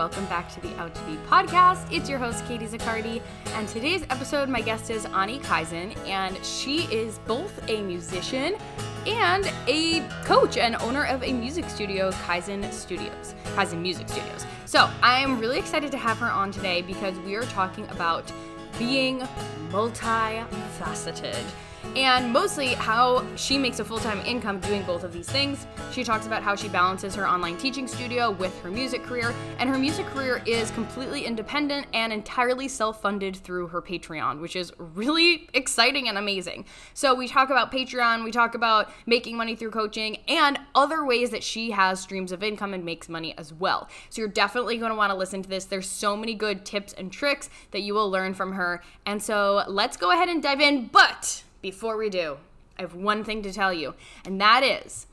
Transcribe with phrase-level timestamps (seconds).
[0.00, 1.86] Welcome back to the Out to Be podcast.
[1.92, 6.84] It's your host, Katie Zaccardi, and today's episode, my guest is Anji Kaizen, and she
[6.84, 8.56] is both a musician
[9.06, 14.46] and a coach and owner of a music studio, Kaizen Studios, Kaizen Music Studios.
[14.64, 18.32] So I am really excited to have her on today because we are talking about
[18.78, 19.20] being
[19.68, 21.44] multifaceted
[21.96, 25.66] and mostly how she makes a full time income doing both of these things.
[25.92, 29.68] She talks about how she balances her online teaching studio with her music career, and
[29.68, 34.72] her music career is completely independent and entirely self funded through her Patreon, which is
[34.78, 36.64] really exciting and amazing.
[36.94, 41.30] So, we talk about Patreon, we talk about making money through coaching, and other ways
[41.30, 43.88] that she has streams of income and makes money as well.
[44.10, 45.64] So, you're definitely going to want to listen to this.
[45.64, 48.82] There's so many good tips and tricks that you will learn from her.
[49.06, 50.86] And so, let's go ahead and dive in.
[50.86, 52.38] But before we do,
[52.78, 53.94] I have one thing to tell you,
[54.24, 55.06] and that is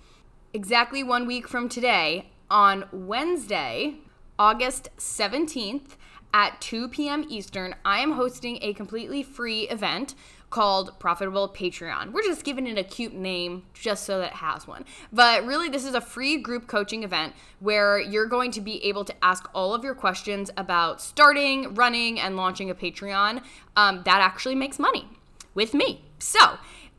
[0.53, 3.95] exactly one week from today, on Wednesday,
[4.40, 5.95] August 17th
[6.34, 7.25] at 2 p.m.
[7.30, 10.16] Eastern, I am hosting a completely free event
[10.50, 12.14] called Profitable Patreon.
[12.14, 14.86] We're just giving it a cute name just so that it has one.
[15.12, 19.03] But really, this is a free group coaching event where you're going to be able
[19.06, 23.42] to ask all of your questions about starting, running, and launching a Patreon
[23.75, 25.08] um, that actually makes money
[25.58, 26.05] with me.
[26.19, 26.39] So,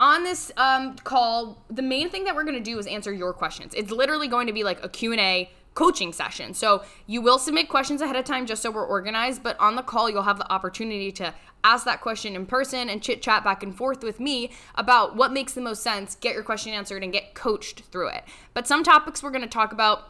[0.00, 3.32] on this um, call, the main thing that we're going to do is answer your
[3.32, 3.72] questions.
[3.74, 6.52] It's literally going to be like a Q&A coaching session.
[6.52, 9.82] So, you will submit questions ahead of time just so we're organized, but on the
[9.82, 11.32] call you'll have the opportunity to
[11.64, 15.32] ask that question in person and chit chat back and forth with me about what
[15.32, 18.24] makes the most sense, get your question answered and get coached through it.
[18.54, 20.04] But some topics we're going to talk about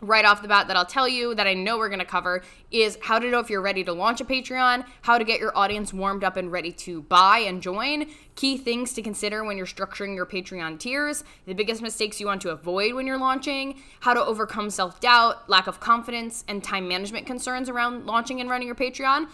[0.00, 2.42] right off the bat that I'll tell you that I know we're going to cover
[2.70, 5.56] is how to know if you're ready to launch a Patreon, how to get your
[5.56, 9.66] audience warmed up and ready to buy and join, key things to consider when you're
[9.66, 14.14] structuring your Patreon tiers, the biggest mistakes you want to avoid when you're launching, how
[14.14, 18.66] to overcome self doubt, lack of confidence, and time management concerns around launching and running
[18.66, 19.28] your Patreon.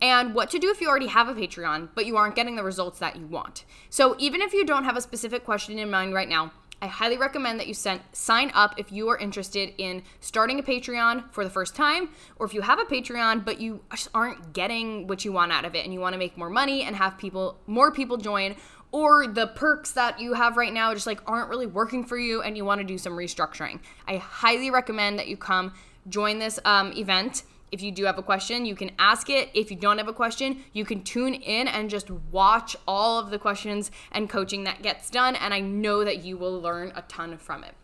[0.00, 2.62] And what to do if you already have a Patreon, but you aren't getting the
[2.62, 3.64] results that you want.
[3.90, 7.18] So, even if you don't have a specific question in mind right now, I highly
[7.18, 11.42] recommend that you send, sign up if you are interested in starting a Patreon for
[11.42, 15.24] the first time, or if you have a Patreon but you just aren't getting what
[15.24, 17.58] you want out of it and you want to make more money and have people,
[17.66, 18.54] more people join,
[18.92, 22.42] or the perks that you have right now just like aren't really working for you
[22.42, 23.80] and you want to do some restructuring.
[24.06, 25.74] I highly recommend that you come
[26.08, 29.50] join this um, event if you do have a question, you can ask it.
[29.54, 33.30] If you don't have a question, you can tune in and just watch all of
[33.30, 35.36] the questions and coaching that gets done.
[35.36, 37.74] And I know that you will learn a ton from it.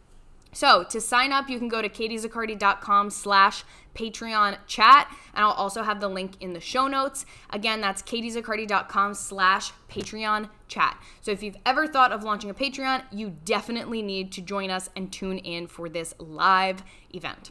[0.55, 3.65] So to sign up, you can go to katiezaccardi.com slash
[3.95, 5.09] Patreon chat.
[5.35, 7.27] And I'll also have the link in the show notes.
[7.51, 10.97] Again, that's katiezaccardi.com slash Patreon chat.
[11.21, 14.89] So if you've ever thought of launching a Patreon, you definitely need to join us
[14.95, 17.51] and tune in for this live event.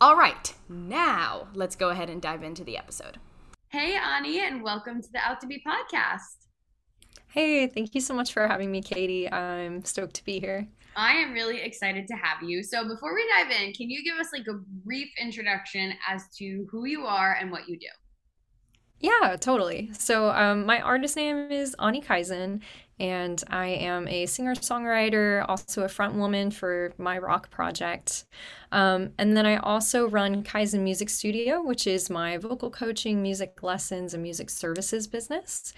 [0.00, 3.18] All right, now let's go ahead and dive into the episode.
[3.70, 6.46] Hey, Anji, and welcome to the Out to Be podcast.
[7.26, 9.28] Hey, thank you so much for having me, Katie.
[9.28, 10.68] I'm stoked to be here.
[10.94, 12.62] I am really excited to have you.
[12.62, 16.64] So, before we dive in, can you give us like a brief introduction as to
[16.70, 17.88] who you are and what you do?
[19.00, 19.90] Yeah, totally.
[19.98, 22.60] So, um, my artist name is Anji Kaizen,
[23.00, 28.24] and I am a singer songwriter, also a front woman for my rock project.
[28.72, 33.62] Um, and then I also run Kaizen Music Studio, which is my vocal coaching, music
[33.62, 35.72] lessons, and music services business.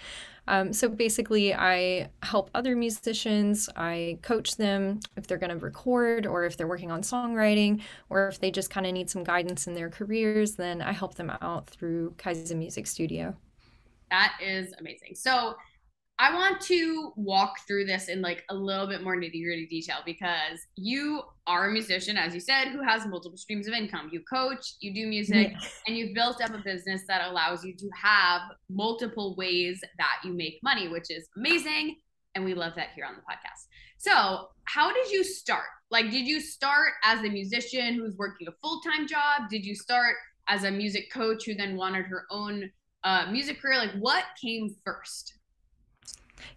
[0.47, 6.25] Um, so basically, I help other musicians, I coach them if they're going to record
[6.25, 9.67] or if they're working on songwriting or if they just kind of need some guidance
[9.67, 13.35] in their careers, then I help them out through Kaizen Music Studio.
[14.09, 15.15] That is amazing.
[15.15, 15.55] So,
[16.21, 19.97] I want to walk through this in like a little bit more nitty gritty detail
[20.05, 24.11] because you are a musician, as you said, who has multiple streams of income.
[24.13, 25.51] You coach, you do music,
[25.87, 30.31] and you've built up a business that allows you to have multiple ways that you
[30.31, 31.95] make money, which is amazing.
[32.35, 33.65] And we love that here on the podcast.
[33.97, 35.65] So, how did you start?
[35.89, 39.49] Like, did you start as a musician who's working a full time job?
[39.49, 40.17] Did you start
[40.47, 42.69] as a music coach who then wanted her own
[43.03, 43.79] uh, music career?
[43.79, 45.39] Like, what came first?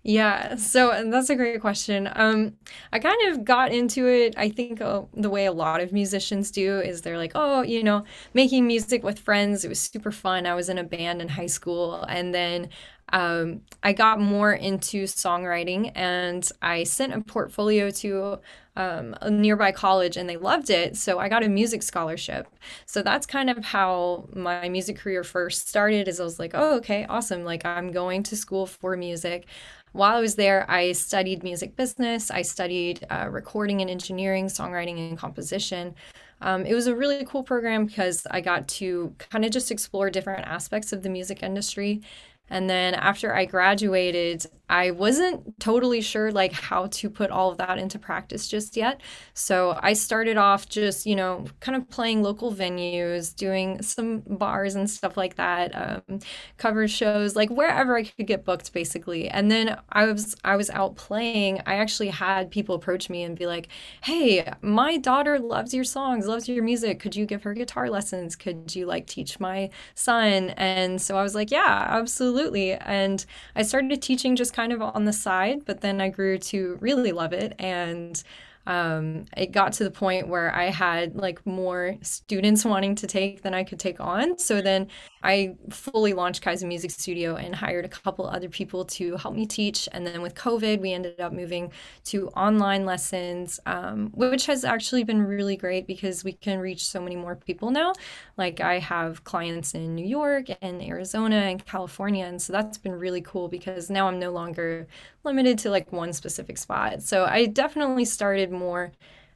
[0.03, 2.09] Yeah, so that's a great question.
[2.15, 2.57] Um,
[2.93, 6.51] I kind of got into it, I think uh, the way a lot of musicians
[6.51, 8.05] do is they're like, oh, you know,
[8.35, 10.47] making music with friends, it was super fun.
[10.47, 12.03] I was in a band in high school.
[12.05, 12.69] And then
[13.15, 18.41] um, I got more into songwriting and I sent a portfolio to
[18.77, 20.97] um, a nearby college and they loved it.
[20.97, 22.49] So I got a music scholarship.
[22.87, 26.77] So that's kind of how my music career first started is I was like, oh,
[26.79, 27.45] okay, awesome.
[27.45, 29.47] Like I'm going to school for music.
[29.93, 32.33] While I was there, I studied music business.
[32.33, 35.95] I studied uh, recording and engineering, songwriting and composition.
[36.41, 40.11] um, it was a really cool program because I got to kind of just explore
[40.11, 42.03] different aspects of the music industry.
[42.51, 47.59] And then after I graduated, I wasn't totally sure like how to put all of
[47.59, 49.01] that into practice just yet.
[49.35, 54.75] So I started off just, you know, kind of playing local venues, doing some bars
[54.75, 56.19] and stuff like that, um,
[56.57, 59.29] cover shows, like wherever I could get booked basically.
[59.29, 61.61] And then I was I was out playing.
[61.67, 63.69] I actually had people approach me and be like,
[64.03, 67.01] "Hey, my daughter loves your songs, loves your music.
[67.01, 68.37] Could you give her guitar lessons?
[68.37, 72.34] Could you like teach my son?" And so I was like, "Yeah, absolutely."
[72.73, 73.25] And
[73.57, 77.13] I started teaching just kind of on the side, but then I grew to really
[77.13, 77.55] love it.
[77.59, 78.23] And
[78.67, 83.43] um, it got to the point where I had like more students wanting to take
[83.43, 84.39] than I could take on.
[84.39, 84.89] So then
[85.25, 89.47] I fully launched Kaizen Music Studio and hired a couple other people to help me
[89.47, 89.89] teach.
[89.93, 91.73] And then with COVID, we ended up moving
[92.05, 97.01] to online lessons, um, which has actually been really great because we can reach so
[97.01, 97.95] many more people now.
[98.37, 102.27] Like I have clients in New York and Arizona and California.
[102.27, 104.87] And so that's been really cool because now I'm no longer
[105.25, 107.03] limited to like one specific spot.
[107.03, 108.93] So I definitely started more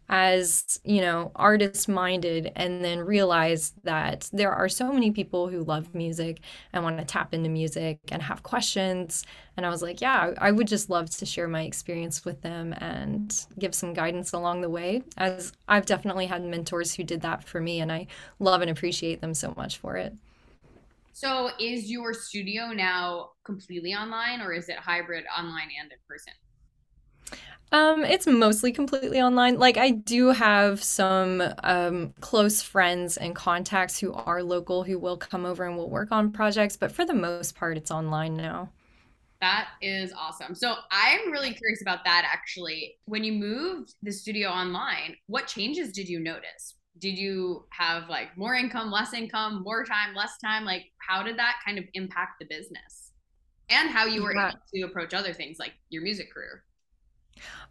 [0.09, 5.63] as you know artist minded and then realized that there are so many people who
[5.63, 6.41] love music
[6.73, 9.25] and want to tap into music and have questions.
[9.57, 12.73] And i was like yeah i would just love to share my experience with them
[12.75, 17.43] and give some guidance along the way as i've definitely had mentors who did that
[17.43, 18.07] for me and i
[18.39, 20.15] love and appreciate them so much for it.
[21.13, 26.33] So is your studio now completely online or is it hybrid online and in person
[27.71, 29.59] um, it's mostly completely online.
[29.59, 35.17] Like I do have some um, close friends and contacts who are local who will
[35.17, 38.71] come over and will work on projects, but for the most part, it's online now.
[39.41, 40.55] That is awesome.
[40.55, 42.97] So I'm really curious about that actually.
[43.05, 46.75] When you moved the studio online, what changes did you notice?
[46.99, 50.65] Did you have like more income, less income, more time, less time?
[50.65, 53.13] Like how did that kind of impact the business?
[53.71, 54.49] And how you were yeah.
[54.49, 56.65] able to approach other things like your music career?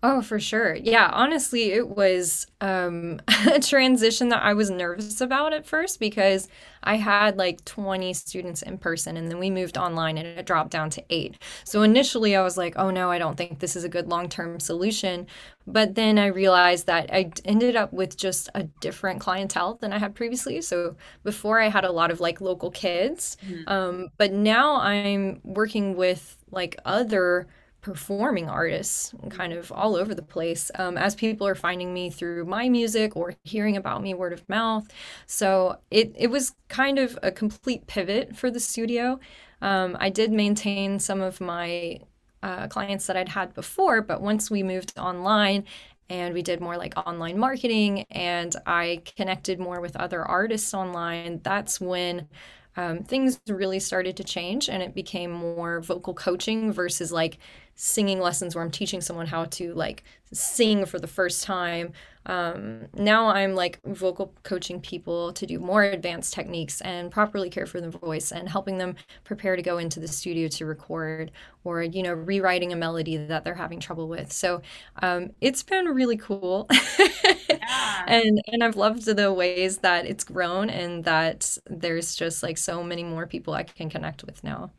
[0.04, 0.75] Oh, for sure.
[0.75, 3.19] Yeah, honestly, it was um,
[3.52, 6.48] a transition that I was nervous about at first because
[6.84, 10.69] I had like 20 students in person and then we moved online and it dropped
[10.69, 11.38] down to eight.
[11.64, 14.30] So initially I was like, oh no, I don't think this is a good long
[14.30, 15.25] term solution.
[15.66, 19.98] But then I realized that I ended up with just a different clientele than I
[19.98, 20.62] had previously.
[20.62, 23.68] So before I had a lot of like local kids, mm-hmm.
[23.68, 27.48] um, but now I'm working with like other
[27.81, 32.45] performing artists kind of all over the place um, as people are finding me through
[32.45, 34.88] my music or hearing about me word of mouth.
[35.25, 39.19] So it, it was kind of a complete pivot for the studio.
[39.62, 42.00] Um, I did maintain some of my
[42.44, 45.63] uh, clients that I'd had before, but once we moved online
[46.09, 51.41] and we did more like online marketing and I connected more with other artists online,
[51.44, 52.27] that's when
[52.77, 57.39] um, things really started to change and it became more vocal coaching versus like
[57.74, 61.91] singing lessons where I'm teaching someone how to like sing for the first time.
[62.27, 67.65] Um, now I'm like vocal coaching people to do more advanced techniques and properly care
[67.65, 71.31] for the voice and helping them prepare to go into the studio to record
[71.63, 74.31] or, you know, rewriting a melody that they're having trouble with.
[74.31, 74.62] So
[75.01, 76.67] um, it's been really cool.
[77.50, 78.03] yeah.
[78.07, 82.84] and, and I've loved the ways that it's grown and that there's just like so
[82.84, 84.72] many more people I can connect with now.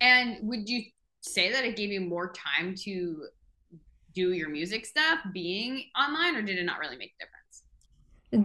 [0.00, 0.82] And would you
[1.20, 3.28] say that it gave you more time to
[4.18, 7.62] do your music stuff being online, or did it not really make a difference?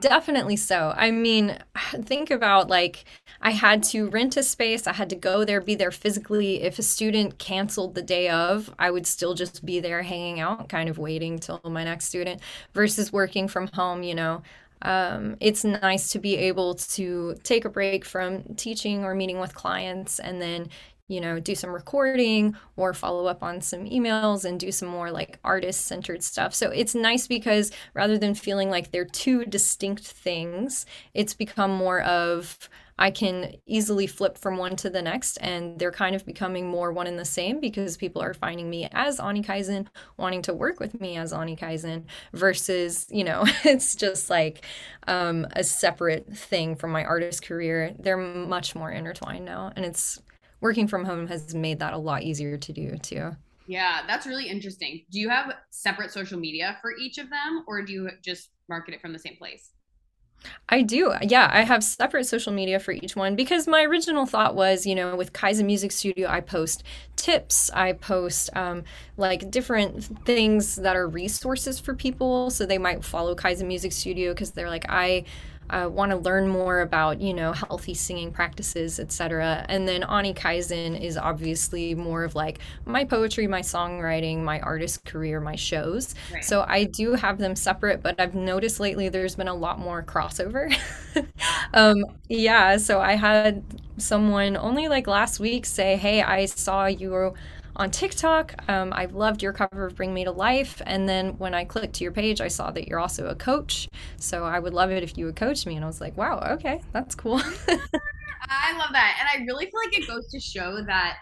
[0.01, 0.93] Definitely so.
[0.95, 1.57] I mean,
[2.03, 3.05] think about like
[3.41, 6.61] I had to rent a space, I had to go there, be there physically.
[6.61, 10.69] If a student canceled the day of, I would still just be there hanging out,
[10.69, 12.41] kind of waiting till my next student
[12.73, 14.41] versus working from home, you know.
[14.83, 19.55] Um, it's nice to be able to take a break from teaching or meeting with
[19.55, 20.69] clients and then
[21.07, 25.11] you know, do some recording or follow up on some emails and do some more
[25.11, 26.53] like artist centered stuff.
[26.53, 32.01] So it's nice because rather than feeling like they're two distinct things, it's become more
[32.01, 32.69] of
[32.99, 36.91] I can easily flip from one to the next and they're kind of becoming more
[36.91, 40.79] one and the same because people are finding me as Anji Kaizen, wanting to work
[40.79, 44.63] with me as Anji Kaizen versus, you know, it's just like
[45.07, 47.95] um, a separate thing from my artist career.
[47.99, 50.21] They're much more intertwined now and it's
[50.63, 53.35] working from home has made that a lot easier to do too.
[53.67, 55.05] Yeah, that's really interesting.
[55.11, 58.93] Do you have separate social media for each of them or do you just market
[58.93, 59.71] it from the same place?
[60.67, 61.13] I do.
[61.21, 64.95] Yeah, I have separate social media for each one because my original thought was, you
[64.95, 66.83] know, with Kaizen Music Studio, I post
[67.15, 68.83] tips, I post um,
[69.15, 72.49] like different things that are resources for people.
[72.49, 75.23] So they might follow Kaizen Music Studio because they're like, I
[75.69, 80.35] uh, want to learn more about you know healthy singing practices etc and then anji
[80.35, 86.15] kaizen is obviously more of like my poetry my songwriting my artist career my shows.
[86.33, 86.43] Right.
[86.43, 90.03] so i do have them separate but i've noticed lately there's been a lot more
[90.03, 90.73] crossover.
[91.75, 93.63] Um, yeah so i had
[93.97, 97.33] someone only like last week say hey i saw you
[97.75, 98.55] on TikTok.
[98.67, 100.81] Um, I loved your cover of Bring Me to Life.
[100.85, 103.87] And then when I clicked to your page, I saw that you're also a coach.
[104.17, 105.75] So I would love it if you would coach me.
[105.75, 107.39] And I was like, wow, okay, that's cool.
[108.49, 109.17] I love that.
[109.19, 111.17] And I really feel like it goes to show that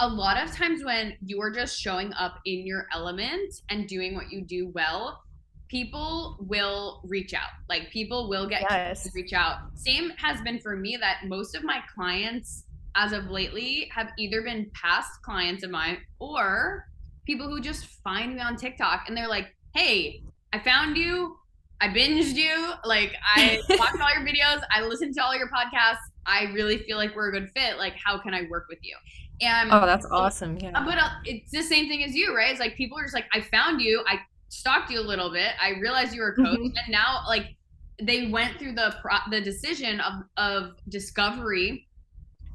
[0.00, 4.14] a lot of times when you are just showing up in your element and doing
[4.14, 5.22] what you do well,
[5.68, 7.50] people will reach out.
[7.68, 9.08] Like people will get yes.
[9.14, 9.58] reach out.
[9.74, 12.64] Same has been for me that most of my clients
[12.98, 16.84] as of lately have either been past clients of mine or
[17.24, 21.36] people who just find me on TikTok and they're like, "Hey, I found you.
[21.80, 22.72] I binged you.
[22.84, 24.62] Like I watched all your videos.
[24.72, 25.98] I listened to all your podcasts.
[26.26, 27.78] I really feel like we're a good fit.
[27.78, 28.96] Like how can I work with you?"
[29.40, 30.58] And oh, that's awesome.
[30.58, 30.84] Yeah.
[30.84, 32.50] But uh, it's the same thing as you, right?
[32.50, 34.02] It's like people are just like, "I found you.
[34.08, 35.52] I stalked you a little bit.
[35.62, 36.76] I realized you were a coach, mm-hmm.
[36.76, 37.54] and now like."
[38.00, 41.87] They went through the pro- the decision of of discovery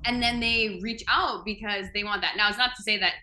[0.06, 2.36] and then they reach out because they want that.
[2.38, 3.14] Now, it's not to say that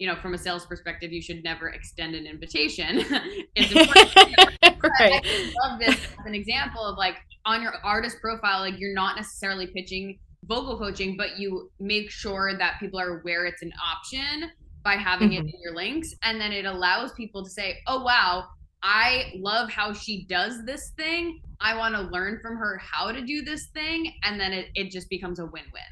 [0.00, 3.04] you know, from a sales perspective, you should never extend an invitation.
[3.54, 4.34] it's important.
[4.98, 5.20] right.
[5.22, 9.16] I love this as an example of like on your artist profile, like you're not
[9.16, 14.50] necessarily pitching vocal coaching, but you make sure that people are aware it's an option
[14.82, 15.46] by having mm-hmm.
[15.46, 16.14] it in your links.
[16.22, 18.46] And then it allows people to say, oh, wow,
[18.82, 21.42] I love how she does this thing.
[21.60, 24.14] I want to learn from her how to do this thing.
[24.22, 25.82] And then it, it just becomes a win win.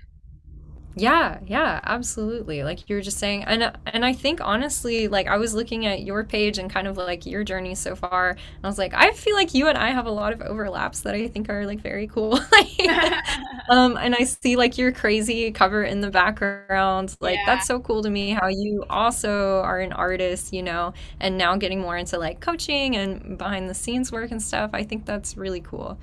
[0.94, 2.64] Yeah, yeah, absolutely.
[2.64, 6.02] Like you were just saying, and and I think honestly, like I was looking at
[6.02, 9.12] your page and kind of like your journey so far, and I was like, I
[9.12, 11.80] feel like you and I have a lot of overlaps that I think are like
[11.82, 12.40] very cool.
[13.68, 17.16] um, and I see like your crazy cover in the background.
[17.20, 17.44] Like yeah.
[17.46, 18.30] that's so cool to me.
[18.30, 22.96] How you also are an artist, you know, and now getting more into like coaching
[22.96, 24.70] and behind the scenes work and stuff.
[24.72, 26.00] I think that's really cool.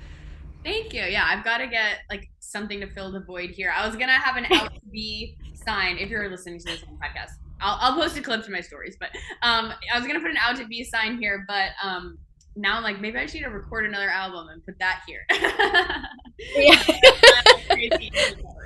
[0.66, 1.02] Thank you.
[1.02, 3.72] Yeah, I've got to get like something to fill the void here.
[3.74, 6.98] I was gonna have an out to be sign if you're listening to this on
[6.98, 7.34] podcast.
[7.60, 9.10] I'll, I'll post a clip to my stories, but
[9.42, 12.18] um, I was gonna put an out to be sign here, but um,
[12.56, 15.24] now I'm like maybe I should record another album and put that here.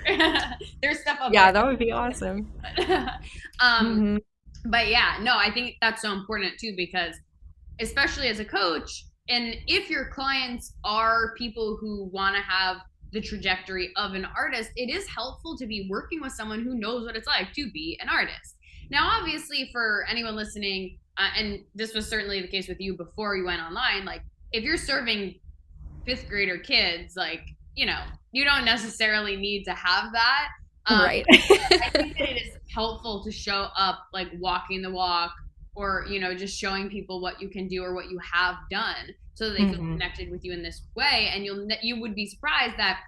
[0.06, 0.54] yeah.
[0.80, 1.34] There's stuff up.
[1.34, 1.52] Yeah, there.
[1.52, 2.50] that would be awesome.
[2.78, 2.86] um,
[3.60, 4.16] mm-hmm.
[4.70, 7.14] but yeah, no, I think that's so important too because
[7.78, 12.78] especially as a coach and if your clients are people who want to have
[13.12, 17.06] the trajectory of an artist, it is helpful to be working with someone who knows
[17.06, 18.56] what it's like to be an artist.
[18.90, 23.36] Now, obviously, for anyone listening, uh, and this was certainly the case with you before
[23.36, 24.22] you went online, like
[24.52, 25.36] if you're serving
[26.04, 27.42] fifth grader kids, like,
[27.76, 30.48] you know, you don't necessarily need to have that.
[30.86, 31.24] Um, right.
[31.30, 35.32] I think that it is helpful to show up like walking the walk
[35.74, 39.14] or, you know, just showing people what you can do or what you have done
[39.34, 39.74] so that they mm-hmm.
[39.74, 41.30] feel connected with you in this way.
[41.32, 43.00] And you'll you would be surprised that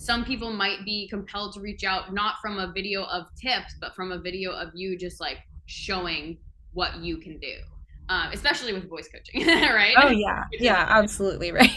[0.00, 3.94] some people might be compelled to reach out not from a video of tips but
[3.94, 6.38] from a video of you just like showing
[6.72, 7.52] what you can do
[8.08, 9.94] um, especially with voice coaching right?
[9.98, 10.44] Oh yeah.
[10.58, 11.70] Yeah absolutely right?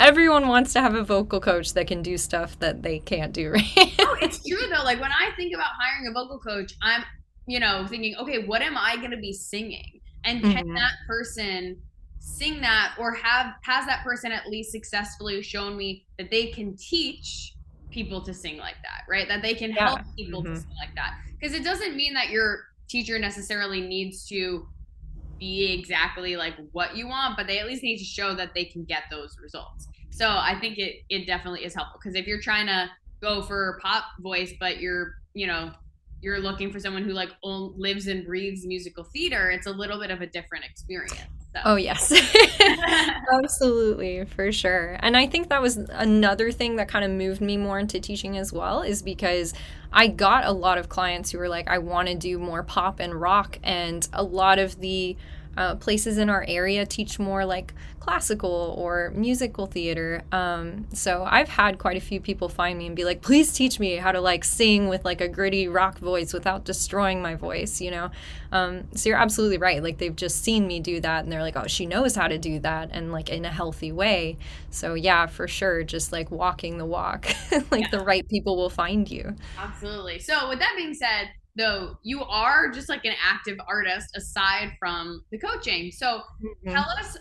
[0.00, 3.50] Everyone wants to have a vocal coach that can do stuff that they can't do
[3.50, 3.94] right?
[4.00, 4.82] Oh, it's true though.
[4.82, 7.04] Like when i think about hiring a vocal coach i'm
[7.46, 10.74] you know thinking okay what am i going to be singing and can mm-hmm.
[10.74, 11.76] that person
[12.18, 16.76] sing that or have has that person at least successfully shown me that they can
[16.76, 17.54] teach
[17.90, 19.88] people to sing like that right that they can yeah.
[19.88, 20.54] help people mm-hmm.
[20.54, 24.66] to sing like that because it doesn't mean that your teacher necessarily needs to
[25.38, 28.64] be exactly like what you want but they at least need to show that they
[28.64, 32.40] can get those results so i think it it definitely is helpful because if you're
[32.40, 32.88] trying to
[33.20, 35.72] go for pop voice but you're you know
[36.22, 40.10] you're looking for someone who like lives and breathes musical theater it's a little bit
[40.10, 41.20] of a different experience
[41.54, 41.60] so.
[41.66, 42.10] Oh, yes.
[43.32, 44.96] Absolutely, for sure.
[45.00, 48.38] And I think that was another thing that kind of moved me more into teaching
[48.38, 49.52] as well, is because
[49.92, 53.00] I got a lot of clients who were like, I want to do more pop
[53.00, 53.58] and rock.
[53.62, 55.16] And a lot of the
[55.56, 60.22] uh, places in our area teach more like classical or musical theater.
[60.32, 63.78] Um, so I've had quite a few people find me and be like, please teach
[63.78, 67.80] me how to like sing with like a gritty rock voice without destroying my voice,
[67.80, 68.10] you know?
[68.50, 69.80] Um, so you're absolutely right.
[69.80, 72.38] Like they've just seen me do that and they're like, oh, she knows how to
[72.38, 74.38] do that and like in a healthy way.
[74.70, 75.84] So yeah, for sure.
[75.84, 77.28] Just like walking the walk,
[77.70, 77.88] like yeah.
[77.92, 79.36] the right people will find you.
[79.56, 80.18] Absolutely.
[80.18, 85.22] So with that being said, though you are just like an active artist aside from
[85.30, 85.90] the coaching.
[85.90, 86.72] So mm-hmm.
[86.72, 87.16] tell us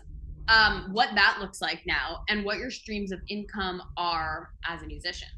[0.48, 4.86] um, what that looks like now and what your streams of income are as a
[4.86, 5.30] musician.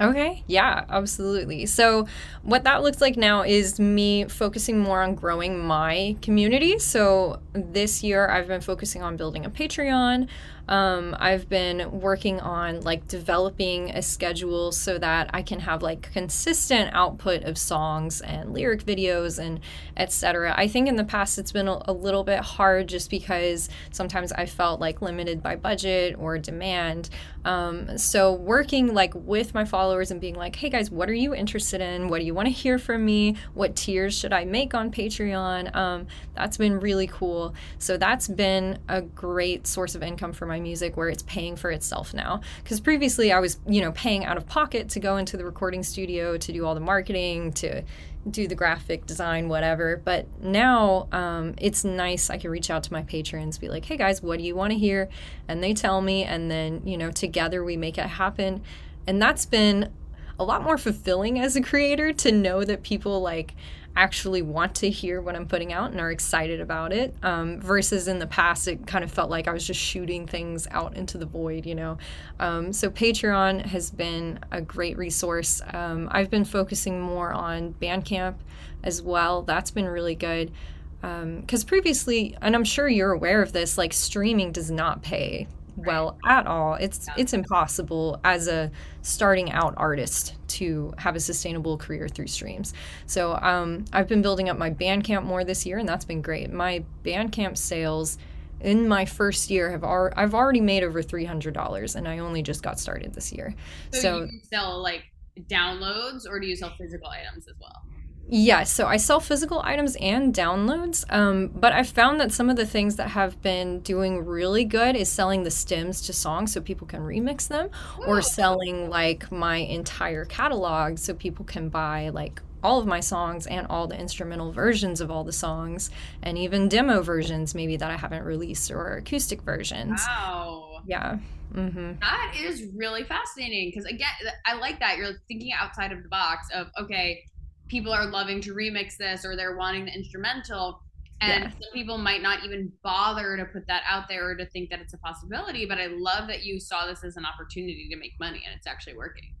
[0.00, 1.66] Okay, yeah, absolutely.
[1.66, 2.06] So,
[2.42, 6.78] what that looks like now is me focusing more on growing my community.
[6.78, 10.28] So, this year I've been focusing on building a Patreon.
[10.68, 16.12] Um, I've been working on like developing a schedule so that I can have like
[16.12, 19.60] consistent output of songs and lyric videos and
[19.96, 20.54] etc.
[20.56, 24.32] I think in the past it's been a, a little bit hard just because sometimes
[24.32, 27.10] I felt like limited by budget or demand.
[27.44, 31.34] Um, so working like with my followers and being like, hey guys, what are you
[31.34, 32.08] interested in?
[32.08, 33.36] What do you want to hear from me?
[33.54, 35.74] What tiers should I make on Patreon?
[35.74, 37.54] Um, that's been really cool.
[37.78, 41.70] So that's been a great source of income for my music where it's paying for
[41.70, 42.40] itself now.
[42.62, 45.82] Because previously I was, you know, paying out of pocket to go into the recording
[45.82, 47.82] studio to do all the marketing, to
[48.30, 50.00] do the graphic design, whatever.
[50.04, 52.30] But now um, it's nice.
[52.30, 54.72] I can reach out to my patrons, be like, hey guys, what do you want
[54.72, 55.08] to hear?
[55.48, 58.62] And they tell me, and then, you know, together we make it happen.
[59.06, 59.92] And that's been
[60.38, 63.54] a lot more fulfilling as a creator to know that people like
[63.94, 67.14] actually want to hear what I'm putting out and are excited about it.
[67.22, 70.66] Um, versus in the past, it kind of felt like I was just shooting things
[70.70, 71.98] out into the void, you know.
[72.40, 75.60] Um, so Patreon has been a great resource.
[75.72, 78.36] Um, I've been focusing more on Bandcamp
[78.82, 79.42] as well.
[79.42, 80.52] That's been really good.
[81.00, 85.48] Because um, previously, and I'm sure you're aware of this, like streaming does not pay
[85.76, 86.74] well at all.
[86.74, 88.70] It's it's impossible as a
[89.02, 92.74] starting out artist to have a sustainable career through streams.
[93.06, 96.52] So um, I've been building up my Bandcamp more this year, and that's been great.
[96.52, 98.18] My Bandcamp sales
[98.60, 102.18] in my first year have ar- I've already made over three hundred dollars, and I
[102.18, 103.54] only just got started this year.
[103.92, 105.04] So, so you sell like
[105.48, 107.82] downloads, or do you sell physical items as well?
[108.28, 112.56] Yeah, so I sell physical items and downloads, um, but I've found that some of
[112.56, 116.60] the things that have been doing really good is selling the stems to songs so
[116.60, 117.68] people can remix them,
[118.06, 123.46] or selling like my entire catalog so people can buy like all of my songs
[123.46, 125.90] and all the instrumental versions of all the songs,
[126.22, 130.00] and even demo versions maybe that I haven't released or acoustic versions.
[130.06, 130.80] Wow.
[130.86, 131.18] Yeah.
[131.52, 131.98] Mm-hmm.
[132.00, 134.08] That is really fascinating because again,
[134.46, 137.24] I like that you're thinking outside of the box of okay
[137.72, 140.82] people are loving to remix this or they're wanting the instrumental
[141.22, 141.50] and yeah.
[141.50, 144.78] some people might not even bother to put that out there or to think that
[144.78, 148.12] it's a possibility but i love that you saw this as an opportunity to make
[148.20, 149.34] money and it's actually working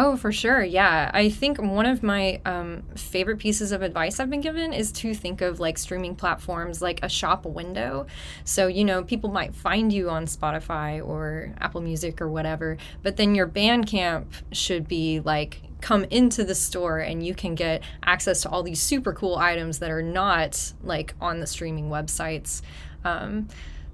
[0.00, 0.62] Oh, for sure.
[0.62, 1.10] Yeah.
[1.12, 5.12] I think one of my um, favorite pieces of advice I've been given is to
[5.12, 8.06] think of like streaming platforms like a shop window.
[8.44, 13.16] So, you know, people might find you on Spotify or Apple Music or whatever, but
[13.16, 18.42] then your Bandcamp should be like come into the store and you can get access
[18.42, 22.62] to all these super cool items that are not like on the streaming websites.
[23.04, 23.48] Um,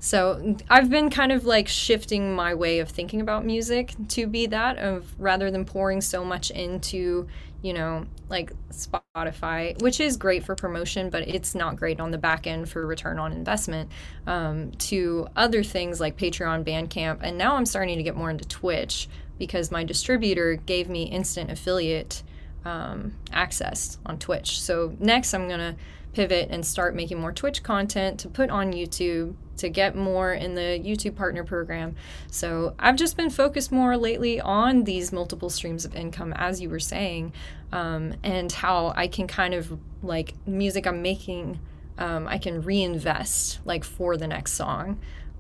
[0.05, 4.47] so I've been kind of like shifting my way of thinking about music to be
[4.49, 7.27] that of rather than pouring so much into,
[7.63, 12.19] you know, like Spotify, which is great for promotion, but it's not great on the
[12.19, 13.91] back end for return on investment.
[14.27, 18.47] Um, to other things like Patreon, Bandcamp, and now I'm starting to get more into
[18.47, 22.23] Twitch because my distributor gave me instant affiliate
[22.65, 24.61] um, access on Twitch.
[24.61, 25.77] So next, I'm gonna
[26.13, 30.55] pivot and start making more Twitch content to put on YouTube to get more in
[30.55, 31.95] the YouTube partner program.
[32.31, 36.69] So I've just been focused more lately on these multiple streams of income, as you
[36.69, 37.33] were saying,
[37.73, 41.61] um, and how I can kind of like music I'm making,
[41.99, 44.99] um, I can reinvest like for the next song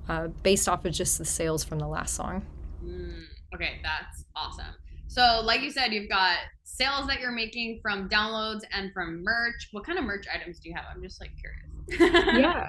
[0.09, 2.45] uh, based off of just the sales from the last song.
[2.85, 3.25] Mm,
[3.55, 4.75] okay, that's awesome.
[5.07, 9.69] So, like you said, you've got sales that you're making from downloads and from merch.
[9.71, 10.85] What kind of merch items do you have?
[10.93, 11.65] I'm just like curious.
[12.37, 12.69] yeah.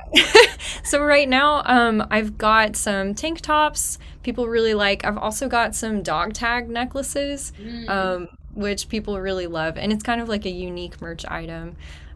[0.83, 3.97] so right now, um, I've got some tank tops.
[4.23, 5.05] People really like.
[5.05, 7.89] I've also got some dog tag necklaces, mm.
[7.89, 11.75] um, which people really love, and it's kind of like a unique merch item.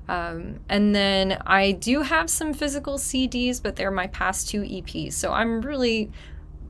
[0.09, 5.13] Um, and then I do have some physical CDs, but they're my past two EPs.
[5.13, 6.11] So I'm really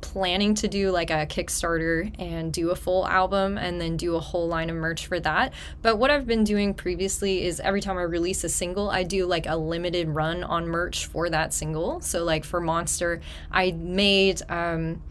[0.01, 4.19] planning to do like a Kickstarter and do a full album and then do a
[4.19, 5.53] whole line of merch for that.
[5.81, 9.25] But what I've been doing previously is every time I release a single, I do
[9.25, 12.01] like a limited run on merch for that single.
[12.01, 14.41] So, like for Monster, I made.
[14.49, 15.01] Um,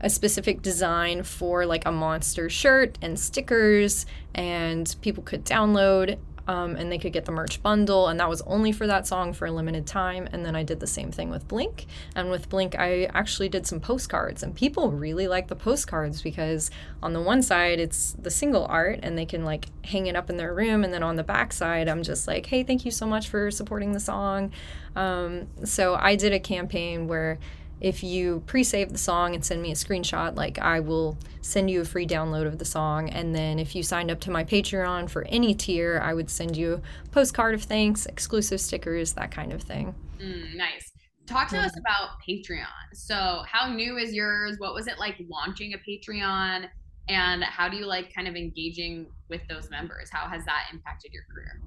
[0.00, 6.76] a specific design for like a monster shirt and stickers and people could download um,
[6.76, 8.08] and they could get the merch bundle.
[8.08, 10.28] And that was only for that song for a limited time.
[10.32, 11.86] And then I did the same thing with Blink.
[12.16, 16.70] And with Blink, I actually did some postcards, and people really like the postcards because
[17.02, 20.30] on the one side, it's the single art, and they can like hang it up
[20.30, 20.82] in their room.
[20.82, 23.50] And then on the back side, I'm just like, hey, thank you so much for
[23.50, 24.50] supporting the song.
[24.96, 27.38] Um, so I did a campaign where
[27.80, 31.16] if you pre-save the song and send me a screenshot like i will
[31.48, 33.08] send you a free download of the song.
[33.08, 36.56] And then if you signed up to my patreon for any tier i would send
[36.56, 39.94] you a postcard of thanks exclusive stickers that kind of thing.
[40.20, 40.92] Mm, nice.
[41.26, 41.66] Talk to mm-hmm.
[41.66, 42.66] us about patreon.
[42.94, 44.56] So how new is yours?
[44.58, 46.68] What was it like launching a patreon?
[47.08, 50.10] And how do you like kind of engaging with those members?
[50.10, 51.60] How has that impacted your career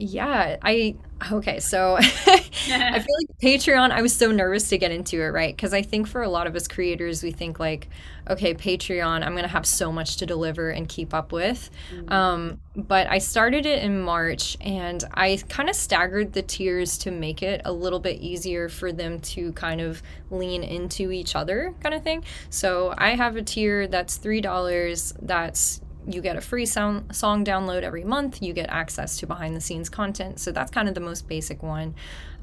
[0.00, 0.96] yeah, I
[1.30, 1.60] okay.
[1.60, 5.54] So I feel like Patreon, I was so nervous to get into it, right?
[5.54, 7.88] Because I think for a lot of us creators, we think like,
[8.28, 11.68] okay, Patreon, I'm gonna have so much to deliver and keep up with.
[11.92, 12.10] Mm-hmm.
[12.10, 17.10] Um, but I started it in March, and I kind of staggered the tiers to
[17.10, 21.74] make it a little bit easier for them to kind of lean into each other,
[21.80, 22.24] kind of thing.
[22.48, 25.12] So I have a tier that's three dollars.
[25.20, 28.42] That's you get a free sound, song download every month.
[28.42, 30.40] You get access to behind the scenes content.
[30.40, 31.94] So that's kind of the most basic one.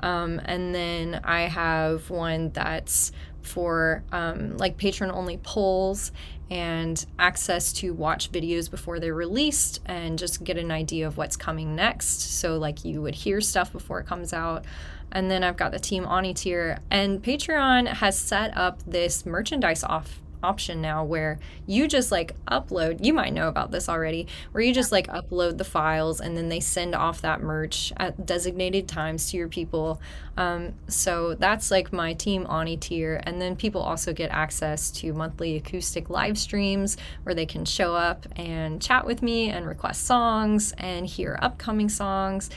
[0.01, 6.11] Um, and then I have one that's for um, like patron only polls
[6.49, 11.35] and access to watch videos before they're released and just get an idea of what's
[11.35, 12.39] coming next.
[12.39, 14.65] So, like, you would hear stuff before it comes out.
[15.11, 16.79] And then I've got the Team Anji tier.
[16.89, 23.03] And Patreon has set up this merchandise off option now where you just like upload
[23.03, 26.49] you might know about this already where you just like upload the files and then
[26.49, 30.01] they send off that merch at designated times to your people.
[30.35, 33.21] Um, so that's like my team anji tier.
[33.23, 37.95] And then people also get access to monthly acoustic live streams where they can show
[37.95, 42.49] up and chat with me and request songs and hear upcoming songs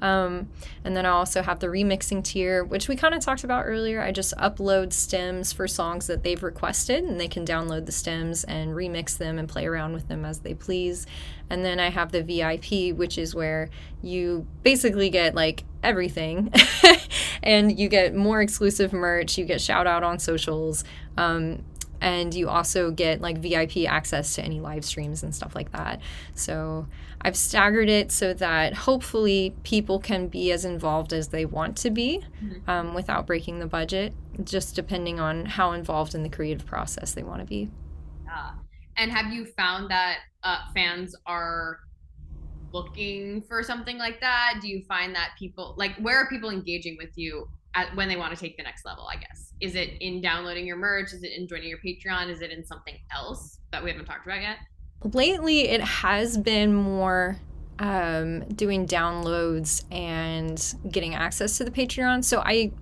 [0.00, 0.48] um,
[0.84, 4.00] and then I also have the remixing tier, which we kind of talked about earlier.
[4.00, 8.44] I just upload stems for songs that they've requested, and they can download the stems
[8.44, 11.06] and remix them and play around with them as they please.
[11.50, 13.70] And then I have the VIP, which is where
[14.02, 16.52] you basically get like everything
[17.42, 20.84] and you get more exclusive merch, you get shout out on socials.
[21.16, 21.64] Um,
[22.00, 26.00] and you also get like VIP access to any live streams and stuff like that.
[26.34, 26.86] So
[27.20, 31.90] I've staggered it so that hopefully people can be as involved as they want to
[31.90, 32.70] be mm-hmm.
[32.70, 37.22] um, without breaking the budget, just depending on how involved in the creative process they
[37.22, 37.70] want to be.
[38.24, 38.50] Yeah.
[38.96, 41.80] And have you found that uh, fans are
[42.72, 44.58] looking for something like that?
[44.60, 48.16] Do you find that people like where are people engaging with you at, when they
[48.16, 49.06] want to take the next level?
[49.06, 51.12] I guess is it in downloading your merch?
[51.12, 52.30] Is it in joining your Patreon?
[52.30, 54.58] Is it in something else that we haven't talked about yet?
[55.04, 57.36] lately it has been more
[57.78, 62.24] um, doing downloads and getting access to the Patreon.
[62.24, 62.72] So I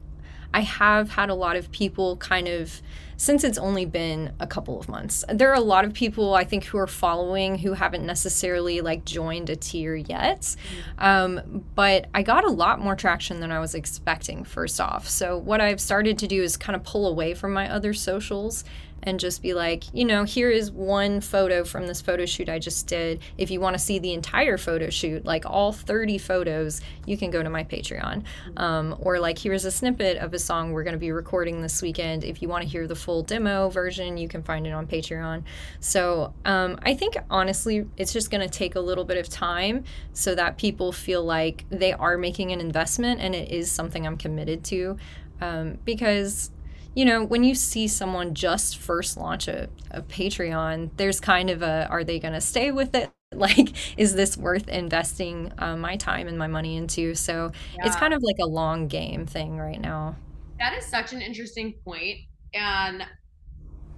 [0.57, 2.81] I have had a lot of people kind of
[3.19, 5.23] since it's only been a couple of months.
[5.29, 9.05] There are a lot of people I think who are following who haven't necessarily like
[9.05, 10.41] joined a tier yet.
[10.41, 11.05] Mm-hmm.
[11.05, 15.09] Um, but I got a lot more traction than I was expecting first off.
[15.09, 18.65] So what I've started to do is kind of pull away from my other socials
[19.03, 22.59] and just be like, you know, here is one photo from this photo shoot I
[22.59, 23.21] just did.
[23.39, 27.31] If you want to see the entire photo shoot, like all 30 photos, you can
[27.31, 28.25] go to my Patreon.
[28.57, 31.81] Um, or like, here's a snippet of a song we're going to be recording this
[31.83, 32.25] weekend.
[32.25, 35.45] If you want to hear the full demo version, you can find it on Patreon.
[35.79, 39.85] So um, I think honestly, it's just going to take a little bit of time
[40.13, 44.17] so that people feel like they are making an investment and it is something I'm
[44.17, 44.97] committed to.
[45.41, 46.51] Um, because
[46.97, 51.61] you know, when you see someone just first launch a, a Patreon, there's kind of
[51.61, 53.11] a are they going to stay with it?
[53.35, 57.15] Like, is this worth investing uh, my time and my money into?
[57.17, 57.85] So yeah.
[57.85, 60.15] it's kind of like a long game thing right now.
[60.61, 62.19] That is such an interesting point.
[62.55, 63.03] And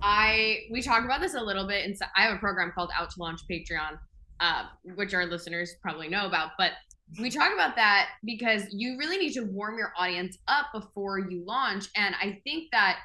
[0.03, 1.85] I, we talk about this a little bit.
[1.85, 3.99] And so I have a program called Out to Launch Patreon,
[4.41, 4.65] uh,
[4.97, 6.53] which our listeners probably know about.
[6.57, 6.73] But
[7.21, 11.45] we talk about that because you really need to warm your audience up before you
[11.47, 12.99] launch and i think that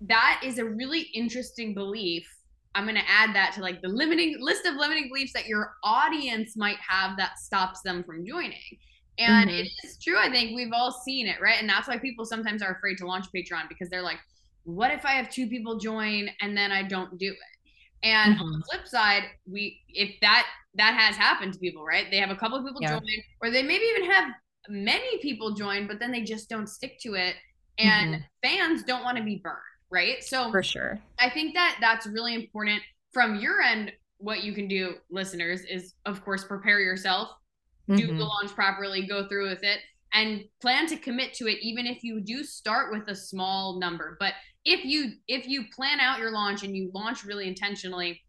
[0.00, 2.26] that is a really interesting belief
[2.74, 5.74] i'm going to add that to like the limiting list of limiting beliefs that your
[5.82, 8.78] audience might have that stops them from joining
[9.18, 9.60] and mm-hmm.
[9.60, 12.62] it is true i think we've all seen it right and that's why people sometimes
[12.62, 14.18] are afraid to launch patreon because they're like
[14.64, 17.36] what if I have two people join and then I don't do it?
[18.02, 18.44] And mm-hmm.
[18.44, 22.06] on the flip side, we if that that has happened to people, right?
[22.10, 22.92] They have a couple of people yeah.
[22.92, 23.02] join,
[23.42, 24.30] or they maybe even have
[24.68, 27.34] many people join, but then they just don't stick to it.
[27.78, 28.48] And mm-hmm.
[28.48, 29.56] fans don't want to be burned,
[29.90, 30.22] right?
[30.22, 31.00] So for sure.
[31.18, 32.80] I think that that's really important
[33.12, 33.92] from your end.
[34.18, 37.28] What you can do, listeners, is of course prepare yourself,
[37.88, 37.96] mm-hmm.
[37.96, 38.22] do the mm-hmm.
[38.22, 39.80] launch properly, go through with it,
[40.12, 44.16] and plan to commit to it, even if you do start with a small number.
[44.20, 44.34] But
[44.64, 48.20] if you if you plan out your launch and you launch really intentionally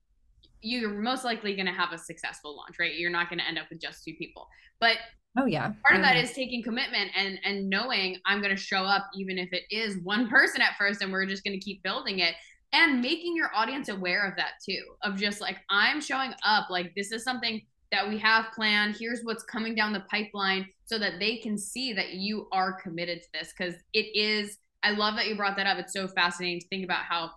[0.61, 2.95] you're most likely going to have a successful launch right?
[2.95, 4.47] You're not going to end up with just two people.
[4.79, 4.97] But
[5.37, 5.71] oh yeah.
[5.83, 6.25] part of that mm-hmm.
[6.25, 9.97] is taking commitment and and knowing i'm going to show up even if it is
[10.03, 12.35] one person at first and we're just going to keep building it
[12.73, 16.93] and making your audience aware of that too of just like i'm showing up like
[16.95, 18.95] this is something that we have planned.
[18.97, 23.21] Here's what's coming down the pipeline so that they can see that you are committed
[23.21, 25.77] to this because it is I love that you brought that up.
[25.77, 27.31] It's so fascinating to think about how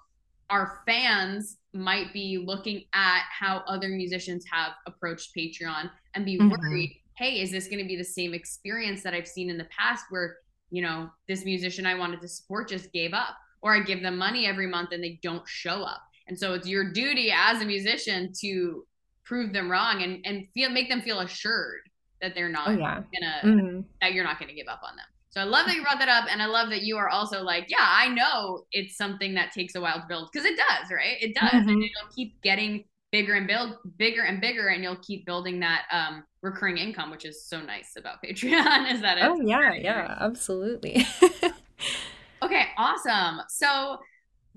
[0.51, 6.51] our fans might be looking at how other musicians have approached Patreon and be mm-hmm.
[6.51, 9.67] worried, hey, is this going to be the same experience that I've seen in the
[9.77, 10.37] past where,
[10.71, 14.19] you know, this musician I wanted to support just gave up or I give them
[14.19, 16.03] money every month and they don't show up.
[16.29, 18.87] And so it's your duty as a musician to
[19.25, 21.81] prove them wrong and and feel make them feel assured
[22.21, 23.03] that they're not oh, yeah.
[23.13, 23.81] gonna mm-hmm.
[24.01, 25.07] that you're not gonna give up on them.
[25.35, 26.27] So I love that you brought that up.
[26.31, 29.75] And I love that you are also like, yeah, I know it's something that takes
[29.75, 31.17] a while to build because it does, right?
[31.21, 31.51] It does.
[31.51, 31.69] Mm-hmm.
[31.71, 35.87] And it'll keep getting bigger and build bigger and bigger and you'll keep building that
[35.91, 39.25] um, recurring income, which is so nice about Patreon is that it?
[39.25, 41.05] Oh yeah, yeah, absolutely.
[42.43, 43.41] okay, awesome.
[43.49, 43.99] So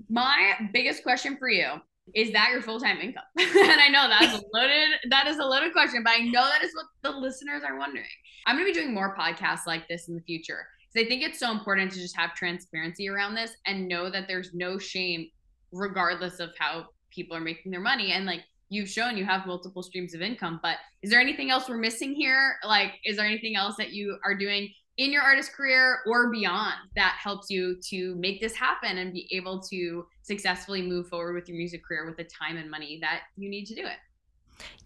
[0.09, 1.81] my biggest question for you
[2.15, 3.23] is that your full-time income?
[3.37, 6.63] and I know that's a loaded that is a loaded question, but I know that
[6.63, 8.05] is what the listeners are wondering.
[8.45, 11.23] I'm going to be doing more podcasts like this in the future because I think
[11.23, 15.27] it's so important to just have transparency around this and know that there's no shame,
[15.71, 18.11] regardless of how people are making their money.
[18.11, 20.59] And like you've shown, you have multiple streams of income.
[20.61, 22.55] But is there anything else we're missing here?
[22.65, 26.75] Like, is there anything else that you are doing in your artist career or beyond
[26.95, 31.47] that helps you to make this happen and be able to successfully move forward with
[31.47, 33.97] your music career with the time and money that you need to do it?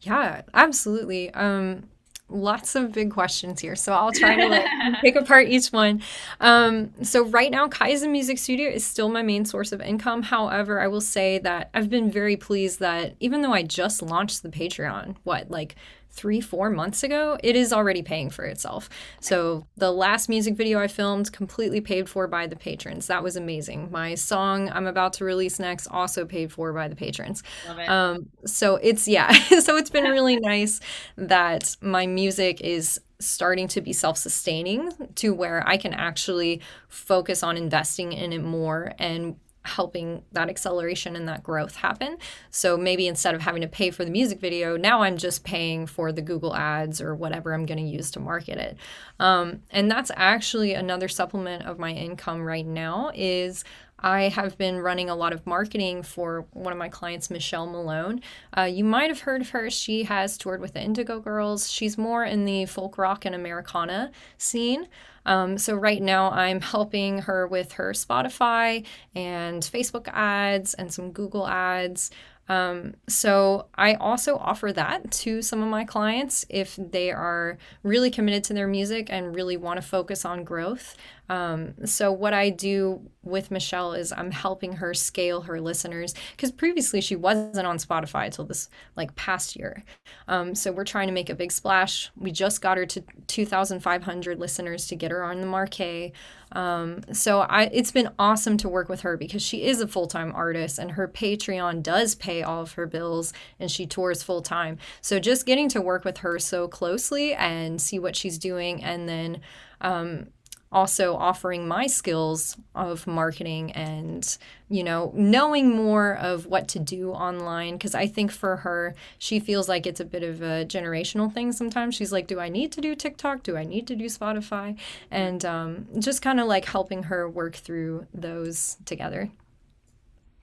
[0.02, 1.34] Yeah, absolutely.
[1.34, 1.90] Um,
[2.30, 4.66] lots of big questions here so i'll try to like
[5.02, 6.02] pick apart each one
[6.40, 10.80] um, so right now kaizen music studio is still my main source of income however
[10.80, 14.50] i will say that i've been very pleased that even though i just launched the
[14.50, 15.76] patreon what like
[16.12, 18.90] three, four months ago, it is already paying for itself.
[19.20, 23.08] So the last music video I filmed, completely paid for by the patrons.
[23.08, 23.90] That was amazing.
[23.92, 27.44] My song I'm about to release next, also paid for by the patrons.
[27.68, 27.90] Love it.
[27.90, 30.80] Um, so it's, yeah, so it's been really nice
[31.18, 37.44] that my music is starting to be self sustaining to where I can actually focus
[37.44, 42.18] on investing in it more and helping that acceleration and that growth happen.
[42.50, 45.86] So maybe instead of having to pay for the music video, now I'm just paying
[45.86, 48.78] for the Google ads or whatever I'm going to use to market it.
[49.20, 53.64] Um, and that's actually another supplement of my income right now is
[54.04, 58.22] I have been running a lot of marketing for one of my clients, Michelle Malone.
[58.58, 59.70] Uh, you might have heard of her.
[59.70, 61.72] She has toured with the Indigo Girls.
[61.72, 64.88] She's more in the folk rock and Americana scene.
[65.26, 71.12] Um, so right now I'm helping her with her Spotify and Facebook ads and some
[71.12, 72.12] Google ads.
[72.50, 78.12] Um, so I also offer that to some of my clients if they are really
[78.12, 80.98] committed to their music and really want to focus on growth.
[81.32, 86.52] Um, so what I do with Michelle is I'm helping her scale her listeners because
[86.52, 88.68] previously she wasn't on Spotify until this
[88.98, 89.86] like past year.
[90.28, 92.12] Um, so we're trying to make a big splash.
[92.18, 96.12] We just got her to 2,500 listeners to get her on the Marquee.
[96.52, 100.08] Um, so I, it's been awesome to work with her because she is a full
[100.08, 104.42] time artist and her Patreon does pay all of her bills and she tours full
[104.42, 104.80] time.
[105.00, 109.08] So just getting to work with her so closely and see what she's doing and
[109.08, 109.40] then
[109.80, 110.28] um,
[110.72, 114.38] also offering my skills of marketing and
[114.70, 119.40] you know knowing more of what to do online because i think for her she
[119.40, 121.96] feels like it's a bit of a generational thing sometimes.
[121.96, 123.44] She's like do i need to do tiktok?
[123.44, 124.78] Do i need to do spotify?
[125.10, 129.30] And um, just kind of like helping her work through those together.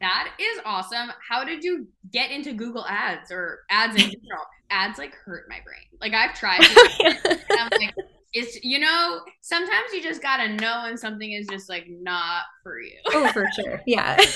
[0.01, 1.11] That is awesome.
[1.29, 4.45] How did you get into google ads or ads in general?
[4.71, 5.87] Ads like hurt my brain.
[6.01, 6.61] Like i've tried
[7.51, 7.95] I'm like
[8.35, 12.81] it's you know sometimes you just gotta know when something is just like not for
[12.81, 12.99] you.
[13.15, 13.81] Oh for sure.
[13.87, 14.17] Yeah.